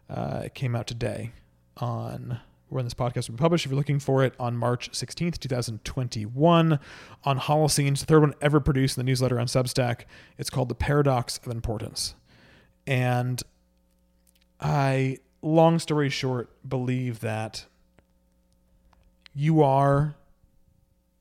[0.08, 1.32] Uh, it came out today
[1.76, 3.64] on when this podcast will be published.
[3.64, 6.78] If you're looking for it on March 16th, 2021,
[7.24, 10.02] on Holoscenes, the third one ever produced in the newsletter on Substack.
[10.38, 12.14] It's called The Paradox of Importance.
[12.86, 13.42] And
[14.60, 17.66] I, long story short, believe that
[19.34, 20.16] you are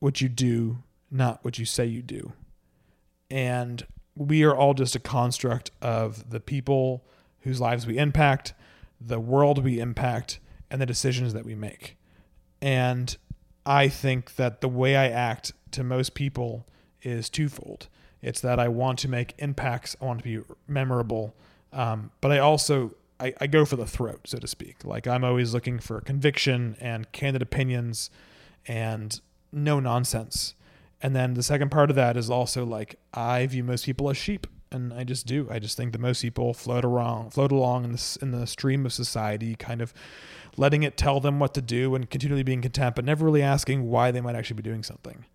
[0.03, 2.33] what you do, not what you say you do.
[3.31, 3.87] And
[4.17, 7.05] we are all just a construct of the people
[7.39, 8.53] whose lives we impact,
[8.99, 11.95] the world we impact, and the decisions that we make.
[12.61, 13.15] And
[13.65, 16.67] I think that the way I act to most people
[17.01, 17.87] is twofold.
[18.21, 21.33] It's that I want to make impacts, I want to be memorable,
[21.71, 24.83] um, but I also I, I go for the throat, so to speak.
[24.83, 28.09] Like I'm always looking for conviction and candid opinions
[28.67, 29.21] and
[29.53, 30.55] no nonsense.
[31.01, 34.17] And then the second part of that is also like I view most people as
[34.17, 35.47] sheep, and I just do.
[35.51, 38.85] I just think that most people float along, float along in the in the stream
[38.85, 39.93] of society, kind of
[40.55, 43.89] letting it tell them what to do and continually being content, but never really asking
[43.89, 45.25] why they might actually be doing something.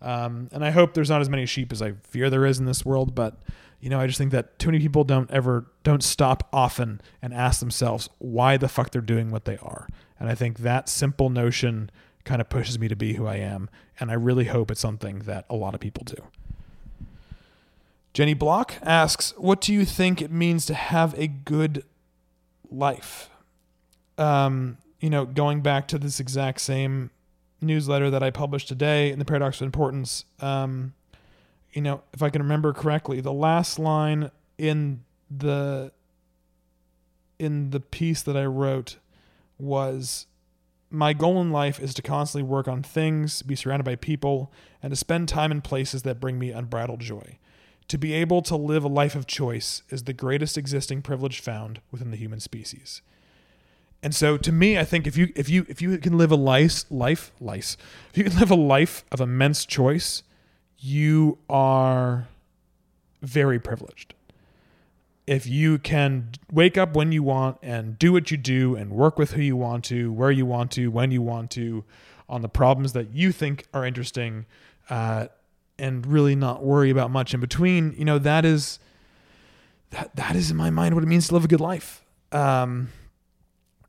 [0.00, 2.66] Um, and I hope there's not as many sheep as I fear there is in
[2.66, 3.36] this world, but
[3.80, 7.32] you know, I just think that too many people don't ever don't stop often and
[7.32, 9.88] ask themselves why the fuck they're doing what they are.
[10.18, 11.90] And I think that simple notion
[12.24, 15.20] kind of pushes me to be who I am, and I really hope it's something
[15.20, 16.16] that a lot of people do.
[18.12, 21.84] Jenny Block asks, "What do you think it means to have a good
[22.70, 23.30] life?"
[24.16, 27.10] Um, you know, going back to this exact same
[27.60, 30.94] newsletter that I published today in the Paradox of Importance, um,
[31.72, 35.92] you know, if I can remember correctly, the last line in the
[37.38, 38.96] in the piece that I wrote
[39.58, 40.26] was
[40.90, 44.90] my goal in life is to constantly work on things, be surrounded by people, and
[44.90, 47.38] to spend time in places that bring me unbridled joy.
[47.88, 51.80] To be able to live a life of choice is the greatest existing privilege found
[51.90, 53.02] within the human species.
[54.02, 56.36] And so to me, I think if you if you if you can live a
[56.36, 57.76] life life life
[58.10, 60.22] if you can live a life of immense choice,
[60.78, 62.28] you are
[63.22, 64.14] very privileged.
[65.28, 69.18] If you can wake up when you want and do what you do and work
[69.18, 71.84] with who you want to, where you want to, when you want to,
[72.28, 74.46] on the problems that you think are interesting,
[74.88, 75.26] uh,
[75.78, 78.78] and really not worry about much in between, you know, that is
[79.90, 82.04] that that is in my mind what it means to live a good life.
[82.32, 82.88] Um,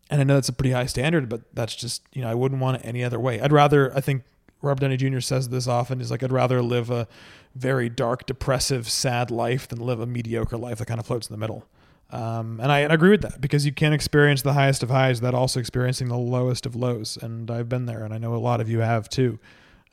[0.10, 2.62] and I know that's a pretty high standard, but that's just you know I wouldn't
[2.62, 3.42] want it any other way.
[3.42, 4.24] I'd rather I think
[4.62, 5.20] Robert Downey Jr.
[5.20, 6.00] says this often.
[6.00, 7.08] He's like, I'd rather live a
[7.56, 11.34] very dark, depressive, sad life than live a mediocre life that kind of floats in
[11.34, 11.66] the middle.
[12.12, 14.90] Um, and I, and I agree with that because you can experience the highest of
[14.90, 17.18] highs without also experiencing the lowest of lows.
[17.22, 19.40] And I've been there, and I know a lot of you have too.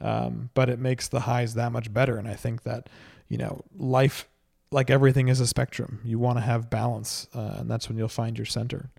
[0.00, 2.18] Um, but it makes the highs that much better.
[2.18, 2.88] And I think that,
[3.29, 4.29] you know, life,
[4.70, 6.00] like everything, is a spectrum.
[6.05, 8.90] You want to have balance, uh, and that's when you'll find your center.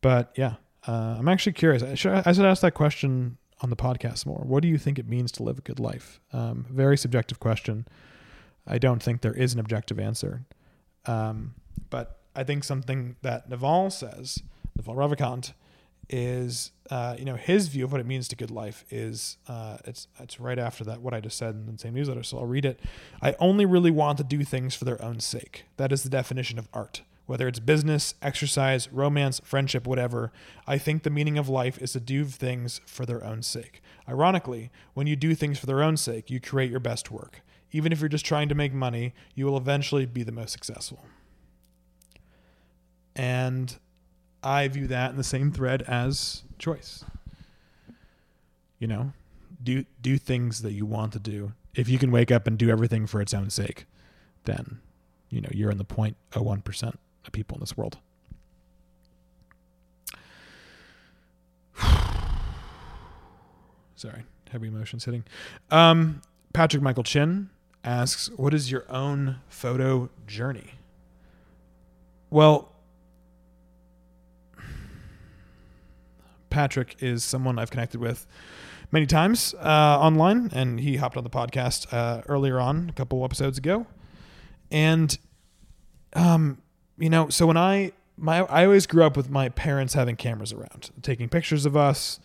[0.00, 0.54] But yeah,
[0.86, 1.82] uh, I'm actually curious.
[1.82, 4.42] I should, I should ask that question on the podcast more.
[4.44, 6.20] What do you think it means to live a good life?
[6.32, 7.86] Um, very subjective question.
[8.66, 10.44] I don't think there is an objective answer.
[11.06, 11.54] Um,
[11.90, 14.42] but I think something that Naval says,
[14.76, 15.52] Naval Ravikant,
[16.10, 19.76] is uh, you know his view of what it means to good life is uh,
[19.84, 22.22] it's it's right after that what I just said in the same newsletter.
[22.22, 22.80] So I'll read it.
[23.20, 25.64] I only really want to do things for their own sake.
[25.76, 30.32] That is the definition of art whether it's business, exercise, romance, friendship, whatever,
[30.66, 33.82] I think the meaning of life is to do things for their own sake.
[34.08, 37.42] Ironically, when you do things for their own sake, you create your best work.
[37.70, 41.04] Even if you're just trying to make money, you will eventually be the most successful.
[43.14, 43.78] And
[44.42, 47.04] I view that in the same thread as choice.
[48.78, 49.12] You know,
[49.62, 51.52] do do things that you want to do.
[51.74, 53.84] If you can wake up and do everything for its own sake,
[54.44, 54.80] then
[55.28, 57.98] you know you're in the 0.01 percent of people in this world.
[63.96, 65.24] Sorry, heavy emotions hitting.
[65.70, 67.50] Um, Patrick Michael Chin
[67.84, 70.72] asks, "What is your own photo journey?"
[72.30, 72.72] Well,
[76.50, 78.26] Patrick is someone I've connected with
[78.90, 83.24] many times uh, online, and he hopped on the podcast uh, earlier on, a couple
[83.24, 83.86] episodes ago,
[84.70, 85.18] and
[86.14, 86.58] um,
[86.98, 90.52] you know, so when I my I always grew up with my parents having cameras
[90.52, 92.20] around, taking pictures of us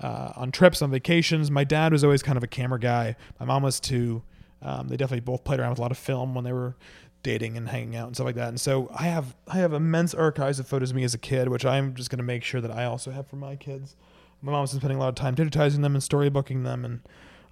[0.00, 1.50] uh, on trips, on vacations.
[1.50, 3.16] My dad was always kind of a camera guy.
[3.40, 4.22] My mom was too.
[4.60, 6.76] Um, they definitely both played around with a lot of film when they were
[7.24, 8.48] dating and hanging out and stuff like that.
[8.48, 11.48] And so I have I have immense archives of photos of me as a kid,
[11.48, 13.96] which I'm just going to make sure that I also have for my kids.
[14.40, 17.00] My mom's been spending a lot of time digitizing them and storybooking them and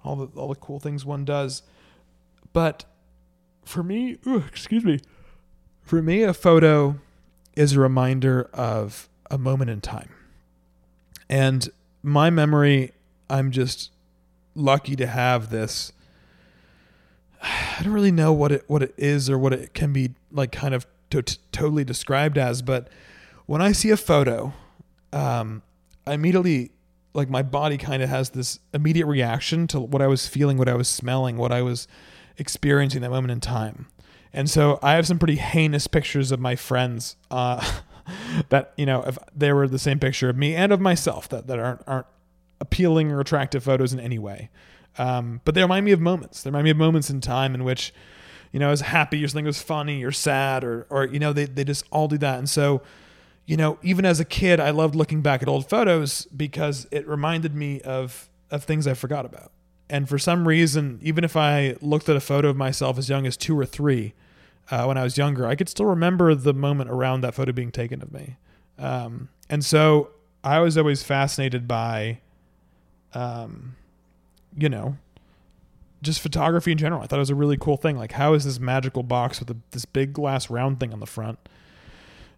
[0.03, 1.63] all the all the cool things one does.
[2.53, 2.85] But
[3.65, 4.99] for me, ooh, excuse me
[5.91, 6.95] for me, a photo
[7.53, 10.07] is a reminder of a moment in time.
[11.29, 11.67] And
[12.01, 12.93] my memory,
[13.29, 13.91] I'm just
[14.55, 15.91] lucky to have this.
[17.43, 20.53] I don't really know what it what it is or what it can be like
[20.53, 22.87] kind of to, to totally described as, but
[23.45, 24.53] when I see a photo,
[25.11, 25.61] um,
[26.07, 26.71] I immediately
[27.13, 30.69] like my body kind of has this immediate reaction to what I was feeling, what
[30.69, 31.89] I was smelling, what I was
[32.37, 33.87] experiencing that moment in time.
[34.33, 37.79] And so I have some pretty heinous pictures of my friends uh,
[38.49, 41.47] that you know if they were the same picture of me and of myself that
[41.47, 42.07] that aren't aren't
[42.59, 44.49] appealing or attractive photos in any way.
[44.97, 46.43] Um, but they remind me of moments.
[46.43, 47.93] They remind me of moments in time in which
[48.51, 51.33] you know I was happy or something was funny or sad or or you know
[51.33, 52.39] they they just all do that.
[52.39, 52.81] And so
[53.45, 57.07] you know even as a kid I loved looking back at old photos because it
[57.07, 59.51] reminded me of of things I forgot about.
[59.91, 63.27] And for some reason, even if I looked at a photo of myself as young
[63.27, 64.13] as two or three,
[64.71, 67.73] uh, when I was younger, I could still remember the moment around that photo being
[67.73, 68.37] taken of me.
[68.79, 70.11] Um, and so
[70.45, 72.21] I was always fascinated by,
[73.13, 73.75] um,
[74.57, 74.95] you know,
[76.01, 77.01] just photography in general.
[77.01, 77.97] I thought it was a really cool thing.
[77.97, 81.05] Like, how is this magical box with a, this big glass round thing on the
[81.05, 81.37] front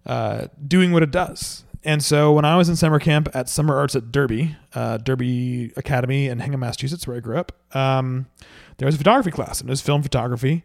[0.08, 1.66] uh, doing what it does?
[1.86, 5.74] And so when I was in summer camp at Summer Arts at Derby, uh, Derby
[5.76, 8.28] Academy in Hingham, Massachusetts, where I grew up, um,
[8.78, 10.64] there was a photography class and it was film photography.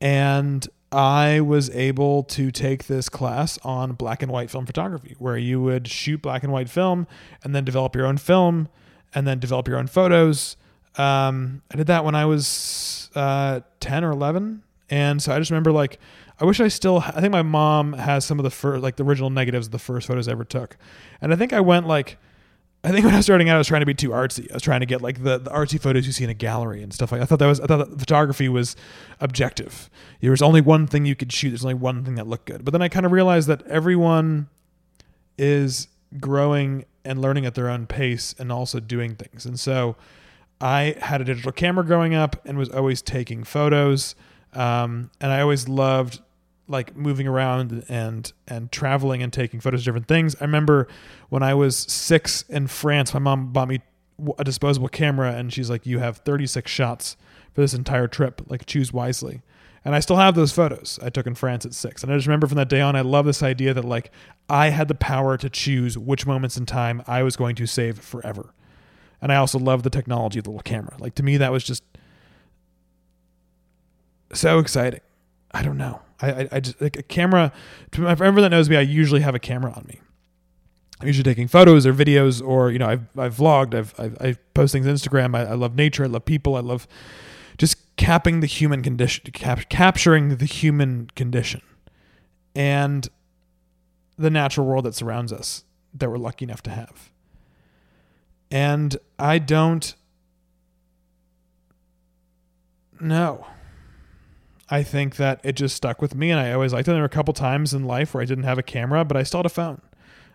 [0.00, 5.36] And I was able to take this class on black and white film photography, where
[5.36, 7.06] you would shoot black and white film
[7.44, 8.68] and then develop your own film
[9.14, 10.56] and then develop your own photos.
[10.96, 14.62] Um, I did that when I was uh, 10 or 11.
[14.88, 15.98] And so I just remember like
[16.40, 16.98] I wish I still.
[16.98, 19.78] I think my mom has some of the first, like the original negatives of the
[19.78, 20.76] first photos I ever took,
[21.20, 22.16] and I think I went like,
[22.82, 24.50] I think when I was starting out, I was trying to be too artsy.
[24.50, 26.82] I was trying to get like the, the artsy photos you see in a gallery
[26.82, 27.20] and stuff like.
[27.20, 27.24] That.
[27.24, 27.60] I thought that was.
[27.60, 28.74] I thought photography was
[29.20, 29.90] objective.
[30.20, 31.50] There was only one thing you could shoot.
[31.50, 32.64] There's only one thing that looked good.
[32.64, 34.48] But then I kind of realized that everyone
[35.36, 35.88] is
[36.18, 39.44] growing and learning at their own pace and also doing things.
[39.44, 39.96] And so
[40.60, 44.14] I had a digital camera growing up and was always taking photos.
[44.52, 46.20] Um, and I always loved
[46.70, 50.36] like moving around and and traveling and taking photos of different things.
[50.40, 50.88] I remember
[51.28, 53.80] when I was six in France, my mom bought me
[54.38, 57.16] a disposable camera, and she's like, "You have 36 shots
[57.54, 58.42] for this entire trip.
[58.46, 59.42] Like, choose wisely."
[59.84, 62.02] And I still have those photos I took in France at six.
[62.02, 64.10] And I just remember from that day on, I love this idea that like
[64.48, 67.98] I had the power to choose which moments in time I was going to save
[67.98, 68.52] forever.
[69.22, 70.96] And I also love the technology of the little camera.
[70.98, 71.82] Like to me, that was just
[74.32, 75.00] so exciting.
[75.52, 76.02] I don't know.
[76.22, 77.52] I, I, I just like a camera.
[77.92, 80.00] To everyone that knows me, I usually have a camera on me.
[81.00, 84.36] I'm usually taking photos or videos, or you know, I've I've vlogged, I've I've, i
[84.54, 85.34] post things on Instagram.
[85.34, 86.86] I, I, love nature, I love people, I love
[87.56, 91.62] just capping the human condition, cap, capturing the human condition,
[92.54, 93.08] and
[94.18, 95.64] the natural world that surrounds us
[95.94, 97.10] that we're lucky enough to have.
[98.50, 99.94] And I don't
[103.00, 103.46] know.
[104.70, 106.92] I think that it just stuck with me, and I always liked it.
[106.92, 109.24] There were a couple times in life where I didn't have a camera, but I
[109.24, 109.82] still had a phone.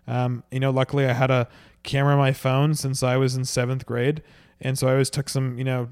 [0.07, 1.47] Um, you know, luckily I had a
[1.83, 4.21] camera on my phone since I was in seventh grade,
[4.59, 5.87] and so I always took some, you know,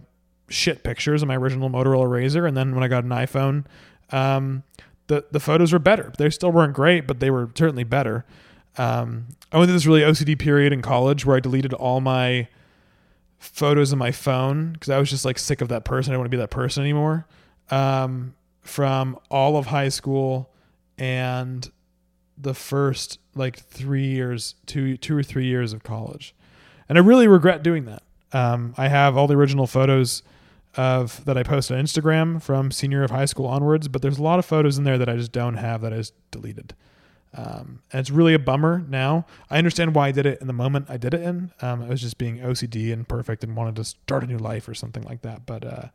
[0.49, 3.65] shit pictures of my original Motorola Razr, and then when I got an iPhone,
[4.11, 4.63] um,
[5.07, 6.11] the the photos were better.
[6.17, 8.25] They still weren't great, but they were certainly better.
[8.77, 12.49] Um, I went through this really OCD period in college where I deleted all my
[13.39, 16.11] photos on my phone because I was just like sick of that person.
[16.11, 17.25] I don't want to be that person anymore
[17.69, 20.49] um, from all of high school
[20.97, 21.71] and
[22.37, 26.35] the first like three years, two two or three years of college,
[26.89, 28.03] and I really regret doing that.
[28.31, 30.23] Um, I have all the original photos
[30.75, 34.17] of that I posted on Instagram from senior year of high school onwards, but there's
[34.17, 36.73] a lot of photos in there that I just don't have that I just deleted.
[37.35, 39.25] Um, and it's really a bummer now.
[39.49, 41.51] I understand why I did it in the moment I did it in.
[41.61, 44.67] Um, I was just being OCD and perfect and wanted to start a new life
[44.67, 45.45] or something like that.
[45.45, 45.87] But uh,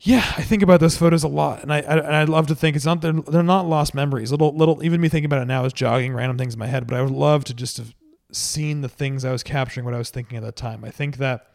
[0.00, 2.54] yeah, I think about those photos a lot, and I, I and I love to
[2.54, 4.30] think it's not they're, they're not lost memories.
[4.30, 6.86] Little little even me thinking about it now is jogging random things in my head,
[6.86, 7.94] but I would love to just have
[8.30, 10.84] seen the things I was capturing, what I was thinking at that time.
[10.84, 11.50] I think that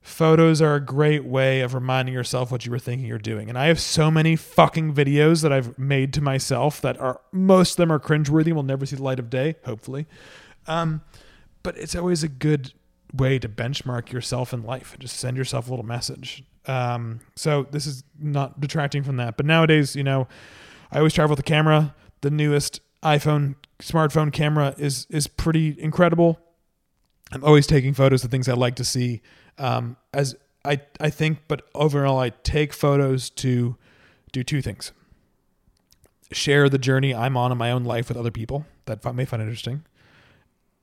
[0.00, 3.48] photos are a great way of reminding yourself what you were thinking you're doing.
[3.48, 7.72] And I have so many fucking videos that I've made to myself that are most
[7.72, 10.06] of them are cringeworthy and will never see the light of day, hopefully.
[10.66, 11.02] Um,
[11.62, 12.72] but it's always a good
[13.12, 14.92] way to benchmark yourself in life.
[14.92, 16.44] And just send yourself a little message.
[16.68, 19.36] Um, so this is not detracting from that.
[19.36, 20.28] But nowadays, you know,
[20.92, 21.94] I always travel with a camera.
[22.20, 26.38] The newest iPhone smartphone camera is is pretty incredible.
[27.32, 29.22] I'm always taking photos of things I like to see.
[29.56, 33.76] Um, as I I think, but overall, I take photos to
[34.32, 34.92] do two things:
[36.32, 39.42] share the journey I'm on in my own life with other people that may find
[39.42, 39.84] interesting,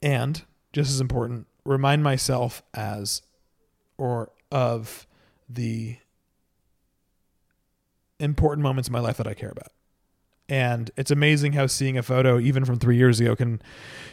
[0.01, 3.21] and just as important, remind myself as
[3.97, 5.07] or of
[5.47, 5.97] the
[8.19, 9.71] important moments in my life that I care about.
[10.47, 13.61] And it's amazing how seeing a photo, even from three years ago, can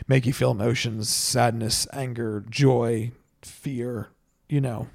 [0.08, 3.12] make you feel emotions, sadness, anger, joy,
[3.42, 4.08] fear,
[4.48, 4.88] you know.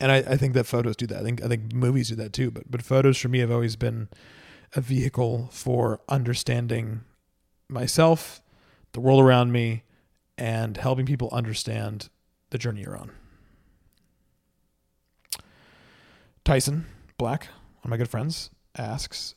[0.00, 1.18] And I, I think that photos do that.
[1.18, 2.50] I think I think movies do that too.
[2.50, 4.08] But but photos for me have always been
[4.74, 7.00] a vehicle for understanding
[7.68, 8.40] myself,
[8.92, 9.82] the world around me,
[10.38, 12.08] and helping people understand
[12.50, 13.10] the journey you're on.
[16.44, 16.86] Tyson
[17.16, 19.34] Black, one of my good friends, asks,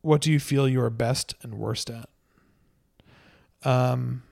[0.00, 2.08] What do you feel you are best and worst at?
[3.62, 4.22] Um,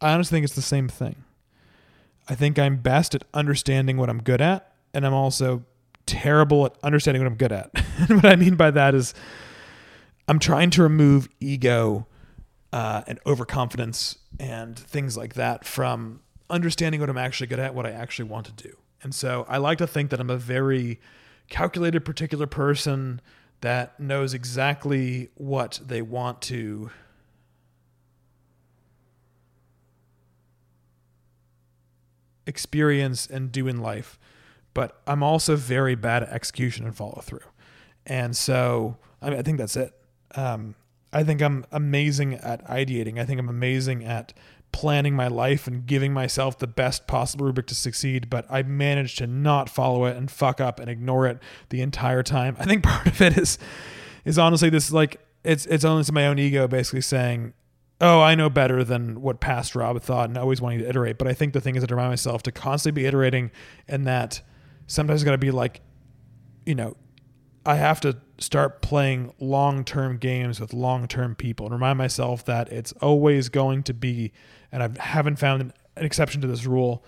[0.00, 1.24] I honestly think it's the same thing.
[2.28, 5.64] I think I'm best at understanding what I'm good at, and I'm also
[6.06, 7.70] terrible at understanding what I'm good at.
[8.08, 9.14] what I mean by that is
[10.28, 12.06] I'm trying to remove ego
[12.72, 16.20] uh, and overconfidence and things like that from
[16.50, 18.76] understanding what I'm actually good at, what I actually want to do.
[19.02, 21.00] And so I like to think that I'm a very
[21.48, 23.20] calculated, particular person
[23.60, 26.90] that knows exactly what they want to
[32.46, 34.18] experience and do in life.
[34.74, 37.40] But I'm also very bad at execution and follow through.
[38.06, 39.94] And so I, mean, I think that's it.
[40.34, 40.74] Um,
[41.12, 43.18] I think I'm amazing at ideating.
[43.18, 44.32] I think I'm amazing at
[44.72, 49.18] planning my life and giving myself the best possible rubric to succeed, but I managed
[49.18, 51.38] to not follow it and fuck up and ignore it
[51.70, 52.56] the entire time.
[52.58, 53.58] I think part of it is
[54.24, 57.54] is honestly this like it's it's only my own ego basically saying,
[58.00, 61.18] Oh, I know better than what past Rob thought and always wanting to iterate.
[61.18, 63.50] But I think the thing is to remind myself to constantly be iterating
[63.88, 64.40] and that
[64.86, 65.82] sometimes it's gotta be like,
[66.64, 66.96] you know,
[67.64, 72.44] I have to start playing long term games with long term people and remind myself
[72.46, 74.32] that it's always going to be,
[74.72, 77.04] and I haven't found an, an exception to this rule,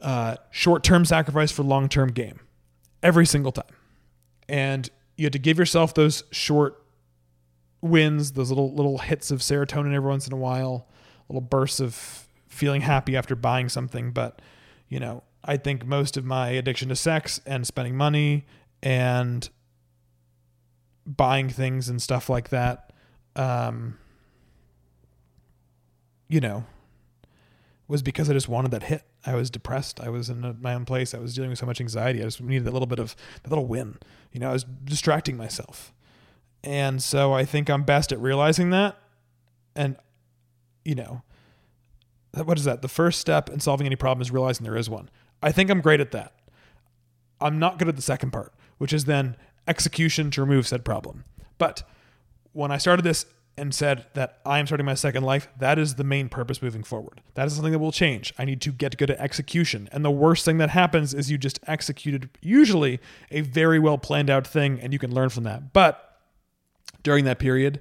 [0.00, 2.40] uh, short term sacrifice for long term game
[3.02, 3.64] every single time.
[4.48, 6.82] And you have to give yourself those short
[7.80, 10.88] wins, those little little hits of serotonin every once in a while,
[11.28, 14.12] little bursts of feeling happy after buying something.
[14.12, 14.40] But,
[14.88, 18.46] you know, I think most of my addiction to sex and spending money
[18.82, 19.48] and
[21.06, 22.92] buying things and stuff like that
[23.34, 23.96] um
[26.28, 26.64] you know
[27.88, 29.02] was because I just wanted that hit.
[29.24, 29.98] I was depressed.
[29.98, 31.14] I was in a, my own place.
[31.14, 32.20] I was dealing with so much anxiety.
[32.20, 33.96] I just needed a little bit of a little win.
[34.30, 35.92] You know, I was distracting myself.
[36.62, 38.98] And so I think I'm best at realizing that.
[39.74, 39.96] And,
[40.84, 41.22] you know,
[42.34, 42.82] what is that?
[42.82, 45.08] The first step in solving any problem is realizing there is one.
[45.42, 46.34] I think I'm great at that.
[47.40, 51.24] I'm not good at the second part, which is then execution to remove said problem.
[51.58, 51.82] But
[52.52, 53.26] when I started this
[53.56, 56.84] and said that I am starting my second life, that is the main purpose moving
[56.84, 57.20] forward.
[57.34, 58.32] That is something that will change.
[58.38, 59.88] I need to get good at execution.
[59.92, 63.00] And the worst thing that happens is you just executed usually
[63.30, 65.72] a very well planned out thing and you can learn from that.
[65.72, 66.20] But
[67.02, 67.80] during that period,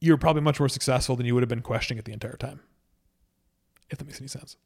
[0.00, 2.60] you're probably much more successful than you would have been questioning it the entire time.
[3.90, 4.56] If that makes any sense.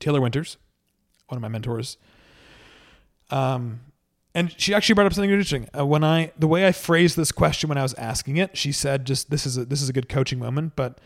[0.00, 0.56] Taylor Winters,
[1.28, 1.96] one of my mentors,
[3.30, 3.80] um,
[4.38, 5.68] and she actually brought up something interesting.
[5.76, 8.70] Uh, when I the way I phrased this question when I was asking it, she
[8.70, 11.00] said, "Just this is a, this is a good coaching moment," but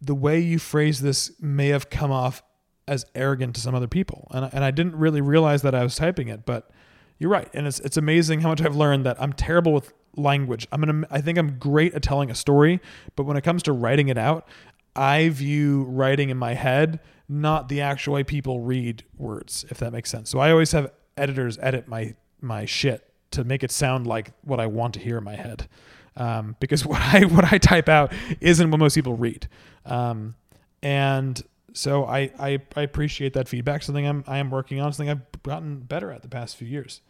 [0.00, 2.42] the way you phrase this may have come off
[2.86, 5.96] as arrogant to some other people, and and I didn't really realize that I was
[5.96, 6.70] typing it, but
[7.18, 10.66] you're right, and it's it's amazing how much I've learned that I'm terrible with language.
[10.72, 12.80] I'm gonna I think I'm great at telling a story,
[13.16, 14.48] but when it comes to writing it out,
[14.96, 19.92] I view writing in my head not the actual way people read words, if that
[19.92, 20.30] makes sense.
[20.30, 24.60] So I always have editors edit my my shit to make it sound like what
[24.60, 25.68] I want to hear in my head.
[26.16, 29.48] Um, because what I what I type out isn't what most people read.
[29.84, 30.34] Um,
[30.82, 33.82] and so I, I, I appreciate that feedback.
[33.82, 34.92] Something I'm I am working on.
[34.92, 37.00] Something I've gotten better at the past few years.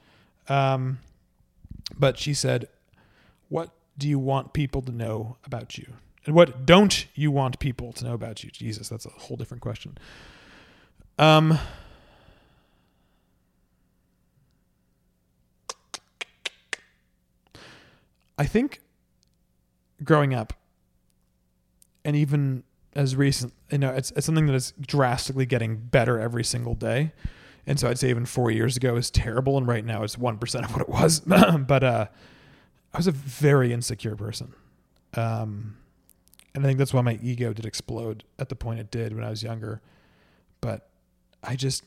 [0.48, 0.98] Um,
[1.98, 2.68] but she said,
[3.48, 5.94] "What do you want people to know about you,
[6.26, 9.62] and what don't you want people to know about you?" Jesus, that's a whole different
[9.62, 9.96] question.
[11.18, 11.58] Um,
[18.38, 18.80] I think
[20.02, 20.52] growing up,
[22.04, 22.62] and even
[22.94, 27.12] as recent, you know, it's, it's something that is drastically getting better every single day.
[27.66, 30.38] And so I'd say even four years ago is terrible, and right now it's one
[30.38, 31.20] percent of what it was.
[31.66, 32.06] but uh,
[32.94, 34.54] I was a very insecure person,
[35.14, 35.76] um,
[36.54, 39.22] and I think that's why my ego did explode at the point it did when
[39.22, 39.82] I was younger.
[40.62, 40.88] But
[41.42, 41.84] I just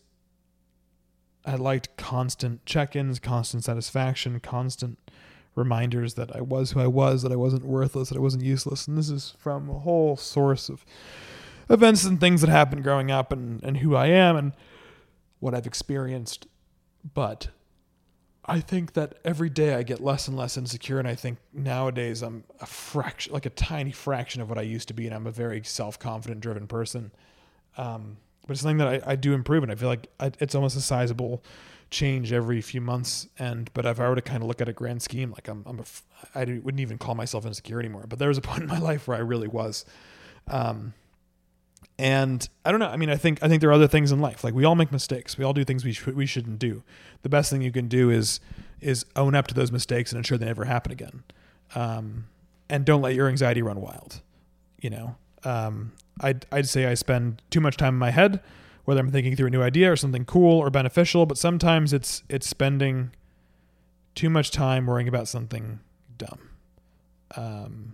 [1.46, 5.00] I liked constant check-ins, constant satisfaction, constant
[5.56, 8.88] reminders that I was who I was, that I wasn't worthless, that I wasn't useless.
[8.88, 10.86] And this is from a whole source of
[11.70, 14.54] events and things that happened growing up and, and who I am and
[15.40, 16.48] what I've experienced.
[17.14, 17.50] But
[18.46, 22.22] I think that every day I get less and less insecure, and I think nowadays
[22.22, 25.28] I'm a fraction, like a tiny fraction of what I used to be, and I'm
[25.28, 27.12] a very self confident, driven person.
[27.78, 30.76] Um, but it's something that I, I do improve, and I feel like it's almost
[30.76, 31.44] a sizable
[31.92, 33.28] change every few months.
[33.38, 35.64] And but if I were to kind of look at a grand scheme, like I'm,
[35.68, 35.84] I'm a,
[36.34, 38.06] I wouldn't even call myself insecure anymore.
[38.08, 39.86] But there was a point in my life where I really was.
[40.48, 40.94] Um,
[42.00, 42.88] and I don't know.
[42.88, 44.44] I mean, I think I think there are other things in life.
[44.44, 45.38] Like we all make mistakes.
[45.38, 46.84] We all do things we sh- we shouldn't do.
[47.22, 48.40] The best thing you can do is
[48.80, 51.24] is own up to those mistakes and ensure they never happen again.
[51.76, 52.26] Um,
[52.70, 54.22] and don't let your anxiety run wild.
[54.80, 58.42] You know, um, I'd I'd say I spend too much time in my head,
[58.86, 61.26] whether I'm thinking through a new idea or something cool or beneficial.
[61.26, 63.12] But sometimes it's it's spending
[64.16, 65.80] too much time worrying about something
[66.18, 66.50] dumb.
[67.36, 67.94] Um,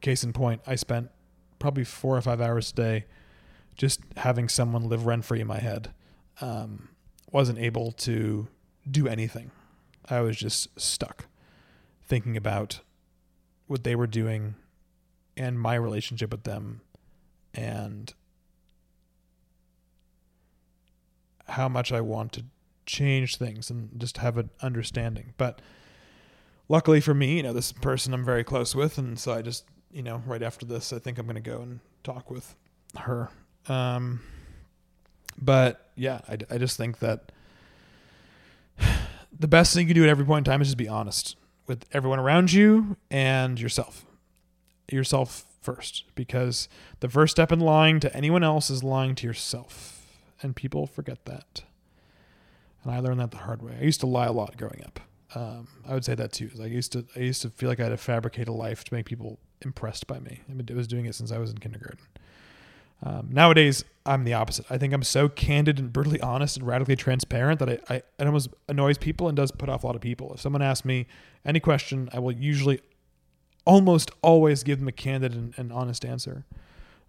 [0.00, 1.10] case in point, I spent
[1.58, 3.04] probably four or five hours a day
[3.76, 5.92] just having someone live rent free in my head.
[6.40, 6.88] Um,
[7.30, 8.48] wasn't able to
[8.90, 9.50] do anything.
[10.10, 11.26] I was just stuck
[12.04, 12.80] thinking about
[13.68, 14.56] what they were doing
[15.36, 16.80] and my relationship with them
[17.54, 18.12] and
[21.52, 22.44] how much I want to
[22.86, 25.34] change things and just have an understanding.
[25.36, 25.60] But
[26.68, 29.64] luckily for me, you know, this person I'm very close with, and so I just,
[29.90, 32.56] you know, right after this, I think I'm going to go and talk with
[32.98, 33.30] her.
[33.68, 34.20] Um,
[35.40, 37.32] but yeah, I, I just think that
[39.38, 41.36] the best thing you can do at every point in time is just be honest
[41.66, 44.04] with everyone around you and yourself.
[44.90, 46.68] Yourself first, because
[47.00, 50.01] the first step in lying to anyone else is lying to yourself.
[50.42, 51.62] And people forget that.
[52.82, 53.76] And I learned that the hard way.
[53.80, 55.00] I used to lie a lot growing up.
[55.34, 56.50] Um, I would say that too.
[56.60, 58.94] I used to I used to feel like I had to fabricate a life to
[58.94, 60.40] make people impressed by me.
[60.48, 62.00] I, mean, I was doing it since I was in kindergarten.
[63.04, 64.66] Um, nowadays, I'm the opposite.
[64.70, 68.26] I think I'm so candid and brutally honest and radically transparent that I, I it
[68.26, 70.32] almost annoys people and does put off a lot of people.
[70.34, 71.06] If someone asks me
[71.44, 72.80] any question, I will usually
[73.64, 76.44] almost always give them a candid and, and honest answer.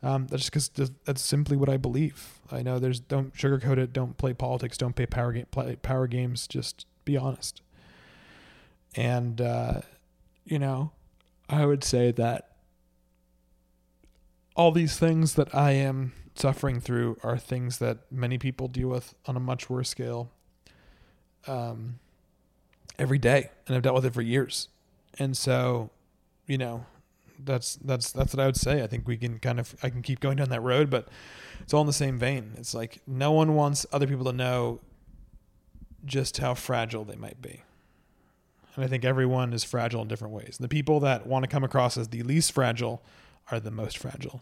[0.04, 2.40] Um, that's just because that's simply what I believe.
[2.52, 6.08] I know there's don't sugarcoat it, don't play politics, don't play power game, play power
[6.08, 6.46] games.
[6.46, 7.62] Just be honest.
[8.96, 9.82] And uh,
[10.46, 10.92] you know,
[11.50, 12.50] I would say that
[14.56, 19.16] all these things that I am suffering through are things that many people deal with
[19.26, 20.32] on a much worse scale
[21.48, 22.00] um,
[23.00, 24.68] every day, and I've dealt with it for years.
[25.18, 25.92] And so,
[26.46, 26.86] you know,
[27.44, 28.84] that's that's that's what I would say.
[28.84, 31.08] I think we can kind of I can keep going down that road, but
[31.62, 32.54] it's all in the same vein.
[32.58, 34.82] It's like no one wants other people to know
[36.06, 37.64] just how fragile they might be.
[38.76, 40.58] And I think everyone is fragile in different ways.
[40.60, 43.04] The people that want to come across as the least fragile
[43.52, 44.42] are the most fragile.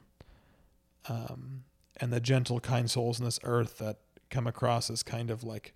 [1.09, 1.63] Um,
[1.97, 3.97] and the gentle, kind souls in this earth that
[4.29, 5.73] come across as kind of like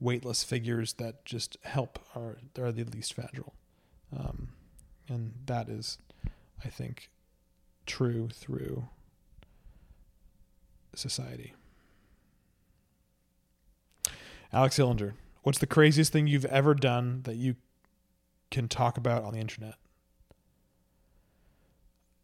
[0.00, 3.54] weightless figures that just help are they're the least fragile.
[4.16, 4.48] Um,
[5.08, 5.98] and that is,
[6.64, 7.10] I think,
[7.86, 8.88] true through
[10.94, 11.54] society.
[14.52, 17.56] Alex Hillinger, what's the craziest thing you've ever done that you
[18.50, 19.74] can talk about on the internet?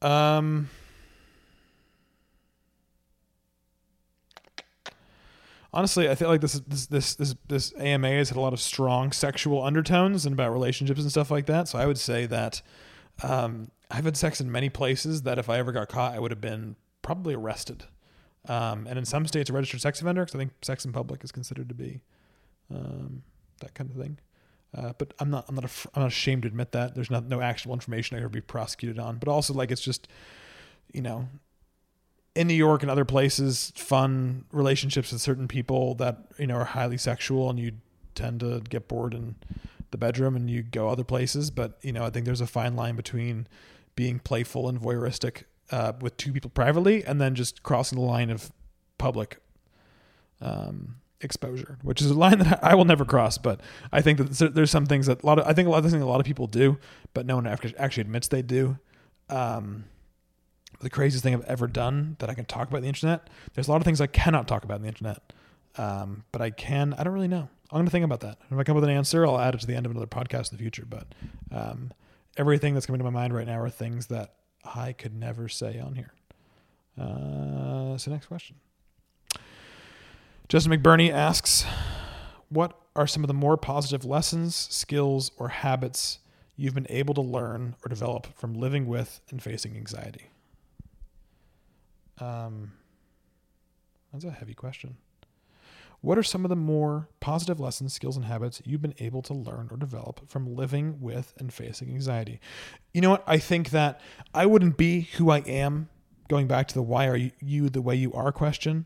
[0.00, 0.68] Um,
[5.72, 8.60] honestly, I feel like this this this this this AMA has had a lot of
[8.60, 11.68] strong sexual undertones and about relationships and stuff like that.
[11.68, 12.62] So I would say that
[13.22, 16.30] um, I've had sex in many places that if I ever got caught, I would
[16.30, 17.84] have been probably arrested.
[18.48, 21.24] Um, and in some states, a registered sex offender, because I think sex in public
[21.24, 22.00] is considered to be
[22.74, 23.22] um,
[23.60, 24.18] that kind of thing.
[24.76, 27.40] Uh, but I'm not I'm not I'm not ashamed to admit that there's not no
[27.40, 29.18] actionable information I could be prosecuted on.
[29.18, 30.08] But also like it's just
[30.92, 31.28] you know
[32.34, 36.64] in New York and other places, fun relationships with certain people that you know are
[36.64, 37.72] highly sexual, and you
[38.14, 39.36] tend to get bored in
[39.94, 41.50] the bedroom and you go other places.
[41.50, 43.46] But you know, I think there's a fine line between
[43.94, 48.28] being playful and voyeuristic uh, with two people privately, and then just crossing the line
[48.28, 48.50] of
[48.98, 49.38] public
[50.40, 53.38] um, exposure, which is a line that I will never cross.
[53.38, 53.60] But
[53.92, 55.90] I think that there's some things that a lot of I think a lot of
[55.90, 56.78] things a lot of people do,
[57.14, 58.78] but no one actually admits they do.
[59.30, 59.84] Um,
[60.80, 63.30] the craziest thing I've ever done that I can talk about the internet.
[63.54, 65.32] There's a lot of things I cannot talk about on the internet,
[65.78, 66.94] um, but I can.
[66.98, 67.48] I don't really know.
[67.74, 68.38] I'm going to think about that.
[68.52, 70.06] If I come up with an answer, I'll add it to the end of another
[70.06, 70.84] podcast in the future.
[70.88, 71.08] But
[71.50, 71.90] um,
[72.36, 75.80] everything that's coming to my mind right now are things that I could never say
[75.80, 76.12] on here.
[76.96, 78.54] Uh, so next question.
[80.48, 81.64] Justin McBurney asks,
[82.48, 86.20] "What are some of the more positive lessons, skills, or habits
[86.56, 90.30] you've been able to learn or develop from living with and facing anxiety?"
[92.18, 92.70] Um,
[94.12, 94.96] that's a heavy question.
[96.04, 99.32] What are some of the more positive lessons, skills, and habits you've been able to
[99.32, 102.40] learn or develop from living with and facing anxiety?
[102.92, 103.24] You know what?
[103.26, 104.02] I think that
[104.34, 105.88] I wouldn't be who I am,
[106.28, 108.84] going back to the why are you the way you are question,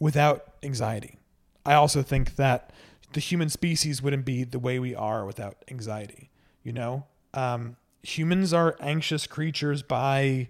[0.00, 1.20] without anxiety.
[1.64, 2.72] I also think that
[3.12, 6.30] the human species wouldn't be the way we are without anxiety.
[6.64, 10.48] You know, um, humans are anxious creatures by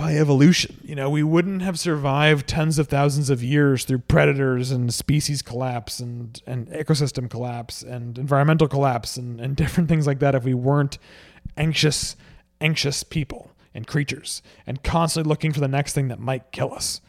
[0.00, 0.78] by evolution.
[0.82, 5.42] You know, we wouldn't have survived tens of thousands of years through predators and species
[5.42, 10.42] collapse and, and ecosystem collapse and environmental collapse and, and different things like that if
[10.42, 10.96] we weren't
[11.58, 12.16] anxious,
[12.62, 17.02] anxious people and creatures and constantly looking for the next thing that might kill us.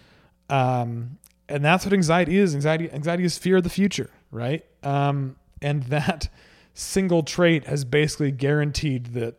[0.49, 1.17] Um,
[1.47, 2.53] and that's what anxiety is.
[2.53, 4.65] Anxiety, anxiety is fear of the future, right?
[4.83, 6.27] Um, and that
[6.73, 9.37] single trait has basically guaranteed that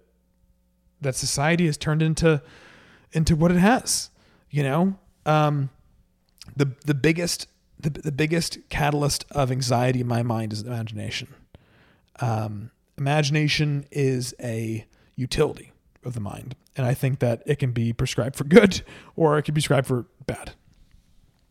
[1.02, 2.40] that society has turned into
[3.12, 4.10] into what it has.
[4.50, 5.70] You know, um,
[6.56, 7.48] the the biggest
[7.78, 11.28] the, the biggest catalyst of anxiety in my mind is imagination.
[12.20, 14.86] Um, imagination is a
[15.16, 15.72] utility
[16.04, 18.82] of the mind, and I think that it can be prescribed for good
[19.16, 20.52] or it can be prescribed for bad.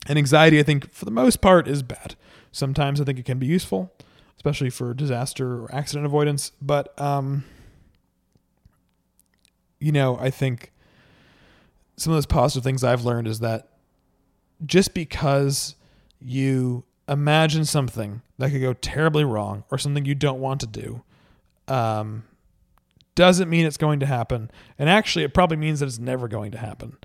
[0.07, 2.15] And anxiety, I think, for the most part, is bad.
[2.51, 3.93] Sometimes I think it can be useful,
[4.35, 6.51] especially for disaster or accident avoidance.
[6.61, 7.43] But um,
[9.79, 10.71] you know, I think
[12.01, 13.69] some of those positive things I've learned is that
[14.65, 15.75] just because
[16.19, 21.03] you imagine something that could go terribly wrong or something you don't want to do,
[21.67, 22.23] um,
[23.13, 24.49] doesn't mean it's going to happen.
[24.79, 26.97] And actually, it probably means that it's never going to happen.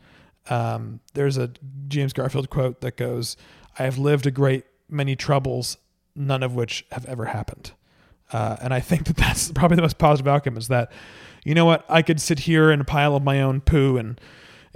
[0.48, 1.50] Um, there's a
[1.88, 3.36] James Garfield quote that goes,
[3.78, 5.76] I have lived a great many troubles,
[6.14, 7.72] none of which have ever happened.
[8.32, 10.90] Uh, and I think that that's probably the most positive outcome is that,
[11.44, 14.18] you know what, I could sit here in a pile of my own poo and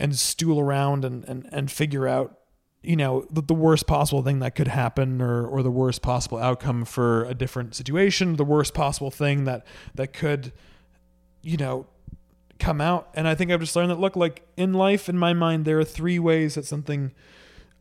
[0.01, 2.39] and stool around and, and, and figure out,
[2.83, 6.39] you know, the, the worst possible thing that could happen or, or the worst possible
[6.39, 10.53] outcome for a different situation, the worst possible thing that, that could,
[11.43, 11.87] you know,
[12.59, 13.11] come out.
[13.15, 15.79] And I think I've just learned that, look, like in life, in my mind, there
[15.79, 17.13] are three ways that something,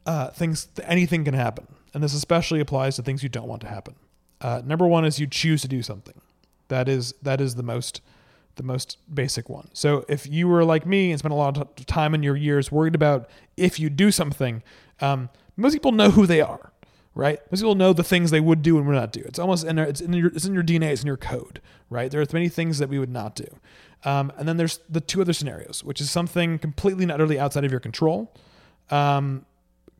[0.05, 1.67] uh, things, anything can happen.
[1.93, 3.95] And this especially applies to things you don't want to happen.
[4.41, 6.21] Uh, number one is you choose to do something.
[6.67, 8.01] That is, that is the most,
[8.59, 9.69] the most basic one.
[9.73, 12.71] So if you were like me and spent a lot of time in your years
[12.71, 14.61] worried about if you do something,
[14.99, 16.73] um, most people know who they are,
[17.15, 17.39] right?
[17.49, 19.21] Most people know the things they would do and would not do.
[19.21, 21.61] It's almost in their, it's in your it's in your DNA, it's in your code,
[21.89, 22.11] right?
[22.11, 23.47] There are many things that we would not do.
[24.03, 27.63] Um, and then there's the two other scenarios, which is something completely and utterly outside
[27.63, 28.33] of your control.
[28.91, 29.45] Um,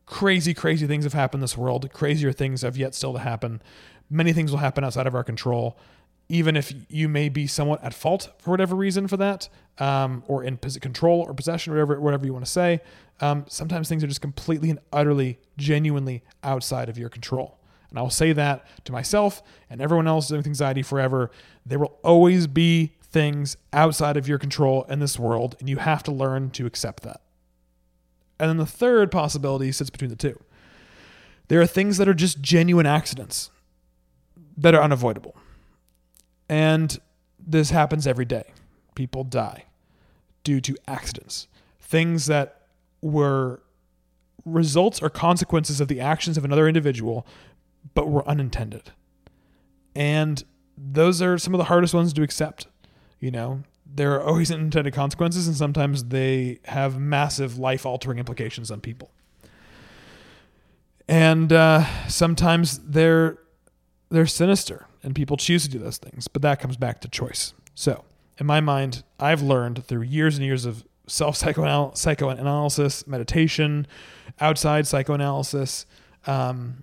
[0.04, 1.90] crazy, crazy things have happened in this world.
[1.94, 3.62] Crazier things have yet still to happen.
[4.10, 5.78] Many things will happen outside of our control
[6.30, 10.44] even if you may be somewhat at fault for whatever reason for that, um, or
[10.44, 12.80] in control or possession, whatever, whatever you want to say,
[13.20, 17.58] um, sometimes things are just completely and utterly, genuinely outside of your control.
[17.90, 21.32] And I will say that to myself and everyone else with anxiety forever.
[21.66, 26.04] There will always be things outside of your control in this world, and you have
[26.04, 27.22] to learn to accept that.
[28.38, 30.38] And then the third possibility sits between the two.
[31.48, 33.50] There are things that are just genuine accidents
[34.56, 35.34] that are unavoidable
[36.50, 36.98] and
[37.38, 38.42] this happens every day.
[38.96, 39.66] People die
[40.42, 41.46] due to accidents,
[41.80, 42.62] things that
[43.00, 43.62] were
[44.44, 47.24] results or consequences of the actions of another individual,
[47.94, 48.90] but were unintended.
[49.94, 50.42] And
[50.76, 52.66] those are some of the hardest ones to accept.
[53.20, 58.72] You know, there are always unintended consequences, and sometimes they have massive life altering implications
[58.72, 59.12] on people.
[61.06, 63.38] And uh, sometimes they're
[64.10, 67.54] they're sinister and people choose to do those things, but that comes back to choice.
[67.74, 68.04] So,
[68.38, 71.36] in my mind, I've learned through years and years of self
[71.94, 73.86] psychoanalysis, meditation,
[74.40, 75.86] outside psychoanalysis,
[76.26, 76.82] um,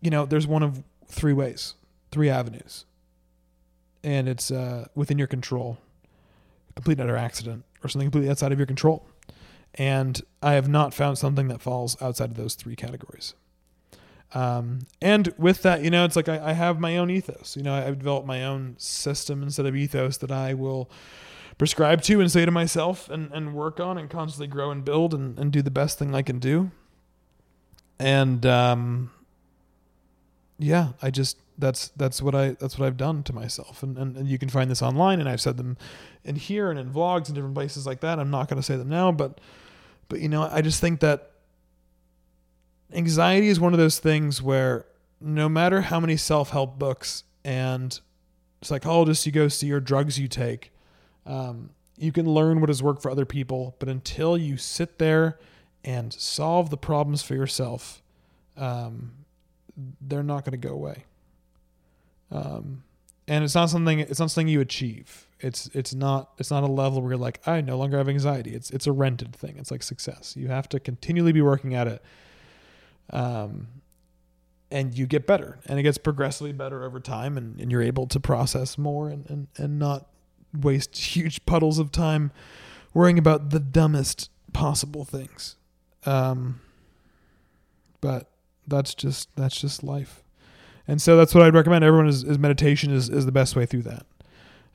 [0.00, 1.74] you know, there's one of three ways,
[2.10, 2.86] three avenues.
[4.02, 5.78] And it's uh, within your control,
[6.74, 9.06] complete utter accident, or something completely outside of your control.
[9.74, 13.34] And I have not found something that falls outside of those three categories.
[14.32, 17.56] Um, and with that, you know, it's like I, I, have my own ethos.
[17.56, 20.88] You know, I've developed my own system instead of ethos that I will
[21.58, 25.14] prescribe to and say to myself and, and work on and constantly grow and build
[25.14, 26.70] and, and do the best thing I can do.
[27.98, 29.10] And um,
[30.58, 33.82] yeah, I just that's that's what I that's what I've done to myself.
[33.82, 35.76] And, and and you can find this online and I've said them
[36.24, 38.18] in here and in vlogs and different places like that.
[38.18, 39.40] I'm not gonna say them now, but
[40.08, 41.29] but you know, I just think that
[42.92, 44.86] anxiety is one of those things where
[45.20, 48.00] no matter how many self help books and
[48.62, 50.72] psychologists you go see or drugs you take,
[51.26, 53.76] um, you can learn what has worked for other people.
[53.78, 55.38] But until you sit there
[55.84, 58.02] and solve the problems for yourself,
[58.56, 59.12] um,
[60.00, 61.04] they're not going to go away.
[62.30, 62.84] Um,
[63.28, 65.26] and it's not something it's not something you achieve.
[65.38, 68.52] It's it's not it's not a level where you're like I no longer have anxiety.
[68.54, 69.56] It's it's a rented thing.
[69.56, 70.34] It's like success.
[70.36, 72.02] You have to continually be working at it.
[73.12, 73.68] Um,
[74.70, 78.06] and you get better, and it gets progressively better over time, and, and you're able
[78.06, 80.06] to process more and, and and not
[80.58, 82.30] waste huge puddles of time
[82.94, 85.56] worrying about the dumbest possible things.
[86.06, 86.60] Um,
[88.00, 88.30] but
[88.66, 90.22] that's just that's just life.
[90.88, 93.64] And so that's what I'd recommend everyone is, is meditation is, is the best way
[93.64, 94.06] through that.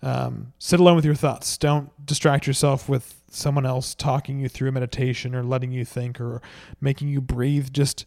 [0.02, 1.58] Um, sit alone with your thoughts.
[1.58, 6.42] Don't distract yourself with someone else talking you through meditation or letting you think or
[6.80, 7.74] making you breathe.
[7.74, 8.06] Just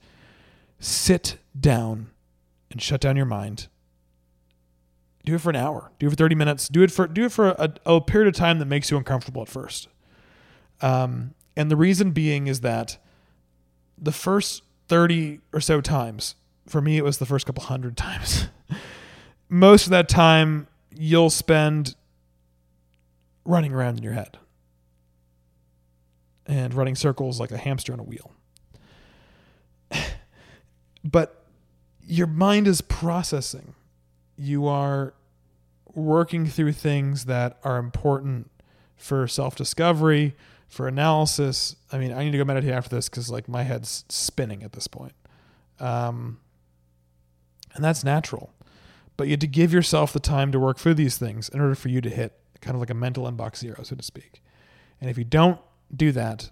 [0.79, 2.11] sit down
[2.71, 3.69] and shut down your mind.
[5.25, 5.93] Do it for an hour.
[5.99, 6.69] Do it for 30 minutes.
[6.69, 9.43] Do it for do it for a, a period of time that makes you uncomfortable
[9.43, 9.89] at first.
[10.81, 12.99] Um, and the reason being is that
[13.97, 16.37] the first 30 or so times
[16.69, 18.49] for me, it was the first couple hundred times.
[19.49, 21.95] Most of that time, you'll spend
[23.45, 24.39] running around in your head
[26.47, 28.33] and running circles like a hamster on a wheel.
[31.11, 31.45] But
[32.07, 33.75] your mind is processing.
[34.37, 35.15] You are
[35.95, 38.51] working through things that are important
[38.97, 40.35] for self discovery,
[40.69, 41.77] for analysis.
[41.91, 44.73] I mean, I need to go meditate after this because like my head's spinning at
[44.73, 45.15] this point.
[45.81, 46.41] Um,
[47.75, 48.53] and that's natural.
[49.17, 51.75] But you have to give yourself the time to work through these things in order
[51.75, 54.43] for you to hit kind of like a mental inbox zero, so to speak.
[55.01, 55.61] And if you don't
[55.95, 56.51] do that,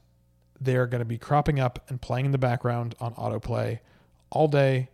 [0.60, 3.80] they're going to be cropping up and playing in the background on autoplay
[4.30, 4.88] all day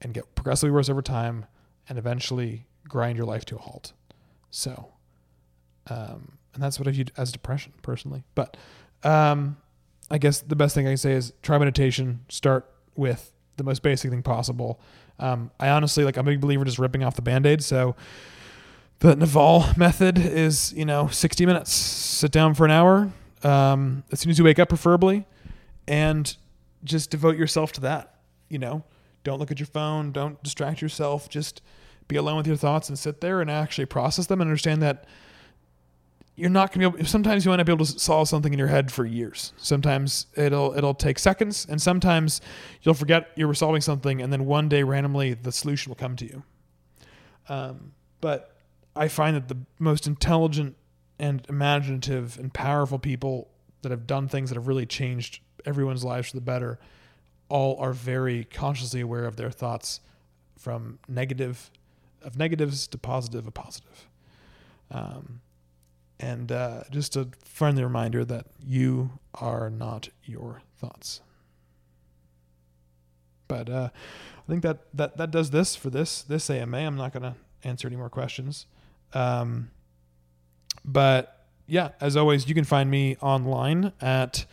[0.00, 1.46] and get progressively worse over time
[1.88, 3.92] and eventually grind your life to a halt.
[4.50, 4.92] So,
[5.90, 8.24] um, and that's what I view as depression personally.
[8.34, 8.56] But
[9.02, 9.56] um,
[10.10, 12.20] I guess the best thing I can say is try meditation.
[12.28, 14.80] Start with the most basic thing possible.
[15.18, 17.62] Um, I honestly like I'm a big believer just ripping off the band-aid.
[17.62, 17.96] So
[19.00, 21.72] the Naval method is, you know, 60 minutes.
[21.72, 23.12] Sit down for an hour,
[23.42, 25.26] um, as soon as you wake up, preferably,
[25.86, 26.36] and
[26.84, 28.14] just devote yourself to that.
[28.48, 28.84] You know,
[29.24, 31.28] don't look at your phone, don't distract yourself.
[31.28, 31.62] Just
[32.08, 35.04] be alone with your thoughts and sit there and actually process them and understand that
[36.38, 38.52] you're not going to be able sometimes you might not be able to solve something
[38.52, 42.40] in your head for years sometimes it'll it'll take seconds and sometimes
[42.82, 46.16] you'll forget you were solving something and then one day randomly the solution will come
[46.16, 46.42] to you
[47.48, 48.56] um, but
[48.94, 50.76] i find that the most intelligent
[51.18, 53.48] and imaginative and powerful people
[53.82, 56.78] that have done things that have really changed everyone's lives for the better
[57.48, 60.00] all are very consciously aware of their thoughts
[60.56, 61.70] from negative
[62.22, 64.08] of negatives to positive of positive
[64.90, 65.40] um,
[66.20, 71.20] and uh, just a friendly reminder that you are not your thoughts.
[73.46, 76.76] But uh, I think that, that that does this for this this AMA.
[76.76, 77.34] I'm not going to
[77.64, 78.66] answer any more questions.
[79.14, 79.70] Um,
[80.84, 84.44] but yeah, as always, you can find me online at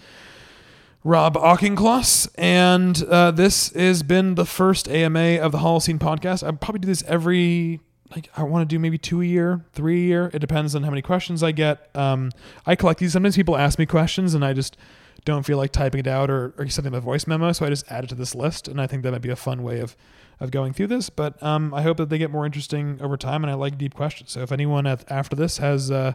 [1.05, 6.41] Rob Auchincloss, and uh, this has been the first AMA of the Holocene podcast.
[6.41, 7.79] I probably do this every
[8.15, 10.31] like I want to do maybe two a year, three a year.
[10.33, 11.95] It depends on how many questions I get.
[11.95, 12.31] Um,
[12.65, 13.13] I collect these.
[13.13, 14.77] Sometimes people ask me questions, and I just
[15.25, 17.91] don't feel like typing it out or, or sending a voice memo, so I just
[17.91, 18.67] add it to this list.
[18.67, 19.95] And I think that might be a fun way of
[20.39, 21.11] of going through this.
[21.11, 23.93] But um, I hope that they get more interesting over time, and I like deep
[23.93, 24.31] questions.
[24.31, 26.13] So if anyone at, after this has uh,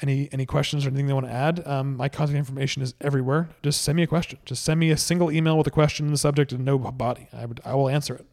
[0.00, 3.48] any any questions or anything they want to add, um, my contact information is everywhere.
[3.62, 4.38] Just send me a question.
[4.44, 7.28] Just send me a single email with a question in the subject and no body.
[7.32, 8.26] I would I will answer it.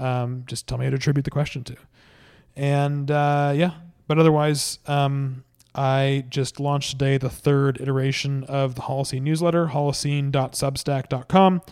[0.00, 1.76] Um, just tell me who to attribute the question to.
[2.56, 3.72] And uh, yeah,
[4.06, 5.44] but otherwise, um,
[5.74, 11.62] I just launched today the third iteration of the Holocene newsletter, holocene.substack.com.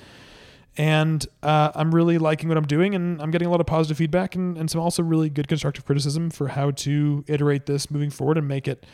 [0.76, 3.98] And uh, I'm really liking what I'm doing, and I'm getting a lot of positive
[3.98, 8.10] feedback and, and some also really good constructive criticism for how to iterate this moving
[8.10, 8.86] forward and make it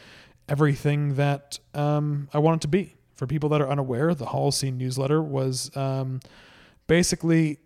[0.49, 2.95] everything that um, I want it to be.
[3.16, 6.20] For people that are unaware, the Holocene newsletter was um,
[6.86, 7.59] basically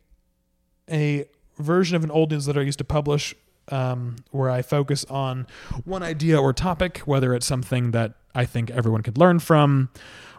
[0.91, 1.26] a
[1.59, 3.35] version of an old newsletter I used to publish
[3.70, 5.47] um, where I focus on
[5.85, 9.91] one idea or topic, whether it's something that I think everyone could learn from,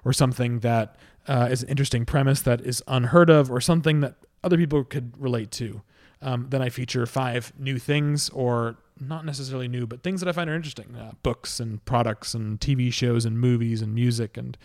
[0.06, 0.96] or something that
[1.28, 5.14] uh, is an interesting premise that is unheard of, or something that other people could
[5.22, 5.82] relate to.
[6.22, 10.34] Um, then I feature five new things, or not necessarily new, but things that I
[10.34, 14.36] find are interesting uh, books and products and TV shows and movies and music.
[14.36, 14.58] And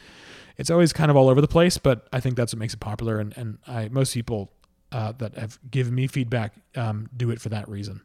[0.56, 2.80] it's always kind of all over the place, but I think that's what makes it
[2.80, 3.20] popular.
[3.20, 4.50] And, and I, most people
[4.90, 8.02] uh, that have given me feedback um, do it for that reason.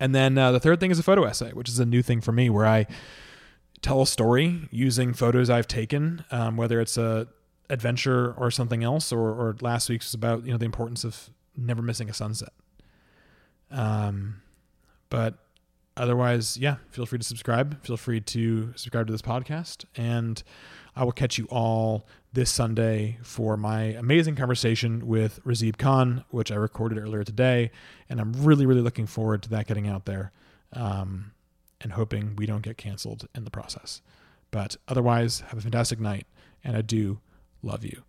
[0.00, 2.20] And then uh, the third thing is a photo essay, which is a new thing
[2.20, 2.86] for me, where I
[3.82, 7.28] tell a story using photos I've taken, um, whether it's a
[7.70, 9.12] adventure or something else.
[9.12, 12.52] Or, or last week's was about you know the importance of never missing a sunset.
[13.70, 14.42] Um,
[15.08, 15.38] but
[15.96, 17.82] otherwise, yeah, feel free to subscribe.
[17.84, 19.84] Feel free to subscribe to this podcast.
[19.96, 20.42] And
[20.94, 26.50] I will catch you all this Sunday for my amazing conversation with Razib Khan, which
[26.50, 27.70] I recorded earlier today.
[28.08, 30.32] And I'm really, really looking forward to that getting out there
[30.72, 31.32] um,
[31.80, 34.00] and hoping we don't get canceled in the process.
[34.50, 36.26] But otherwise, have a fantastic night.
[36.64, 37.20] And I do
[37.62, 38.02] love you.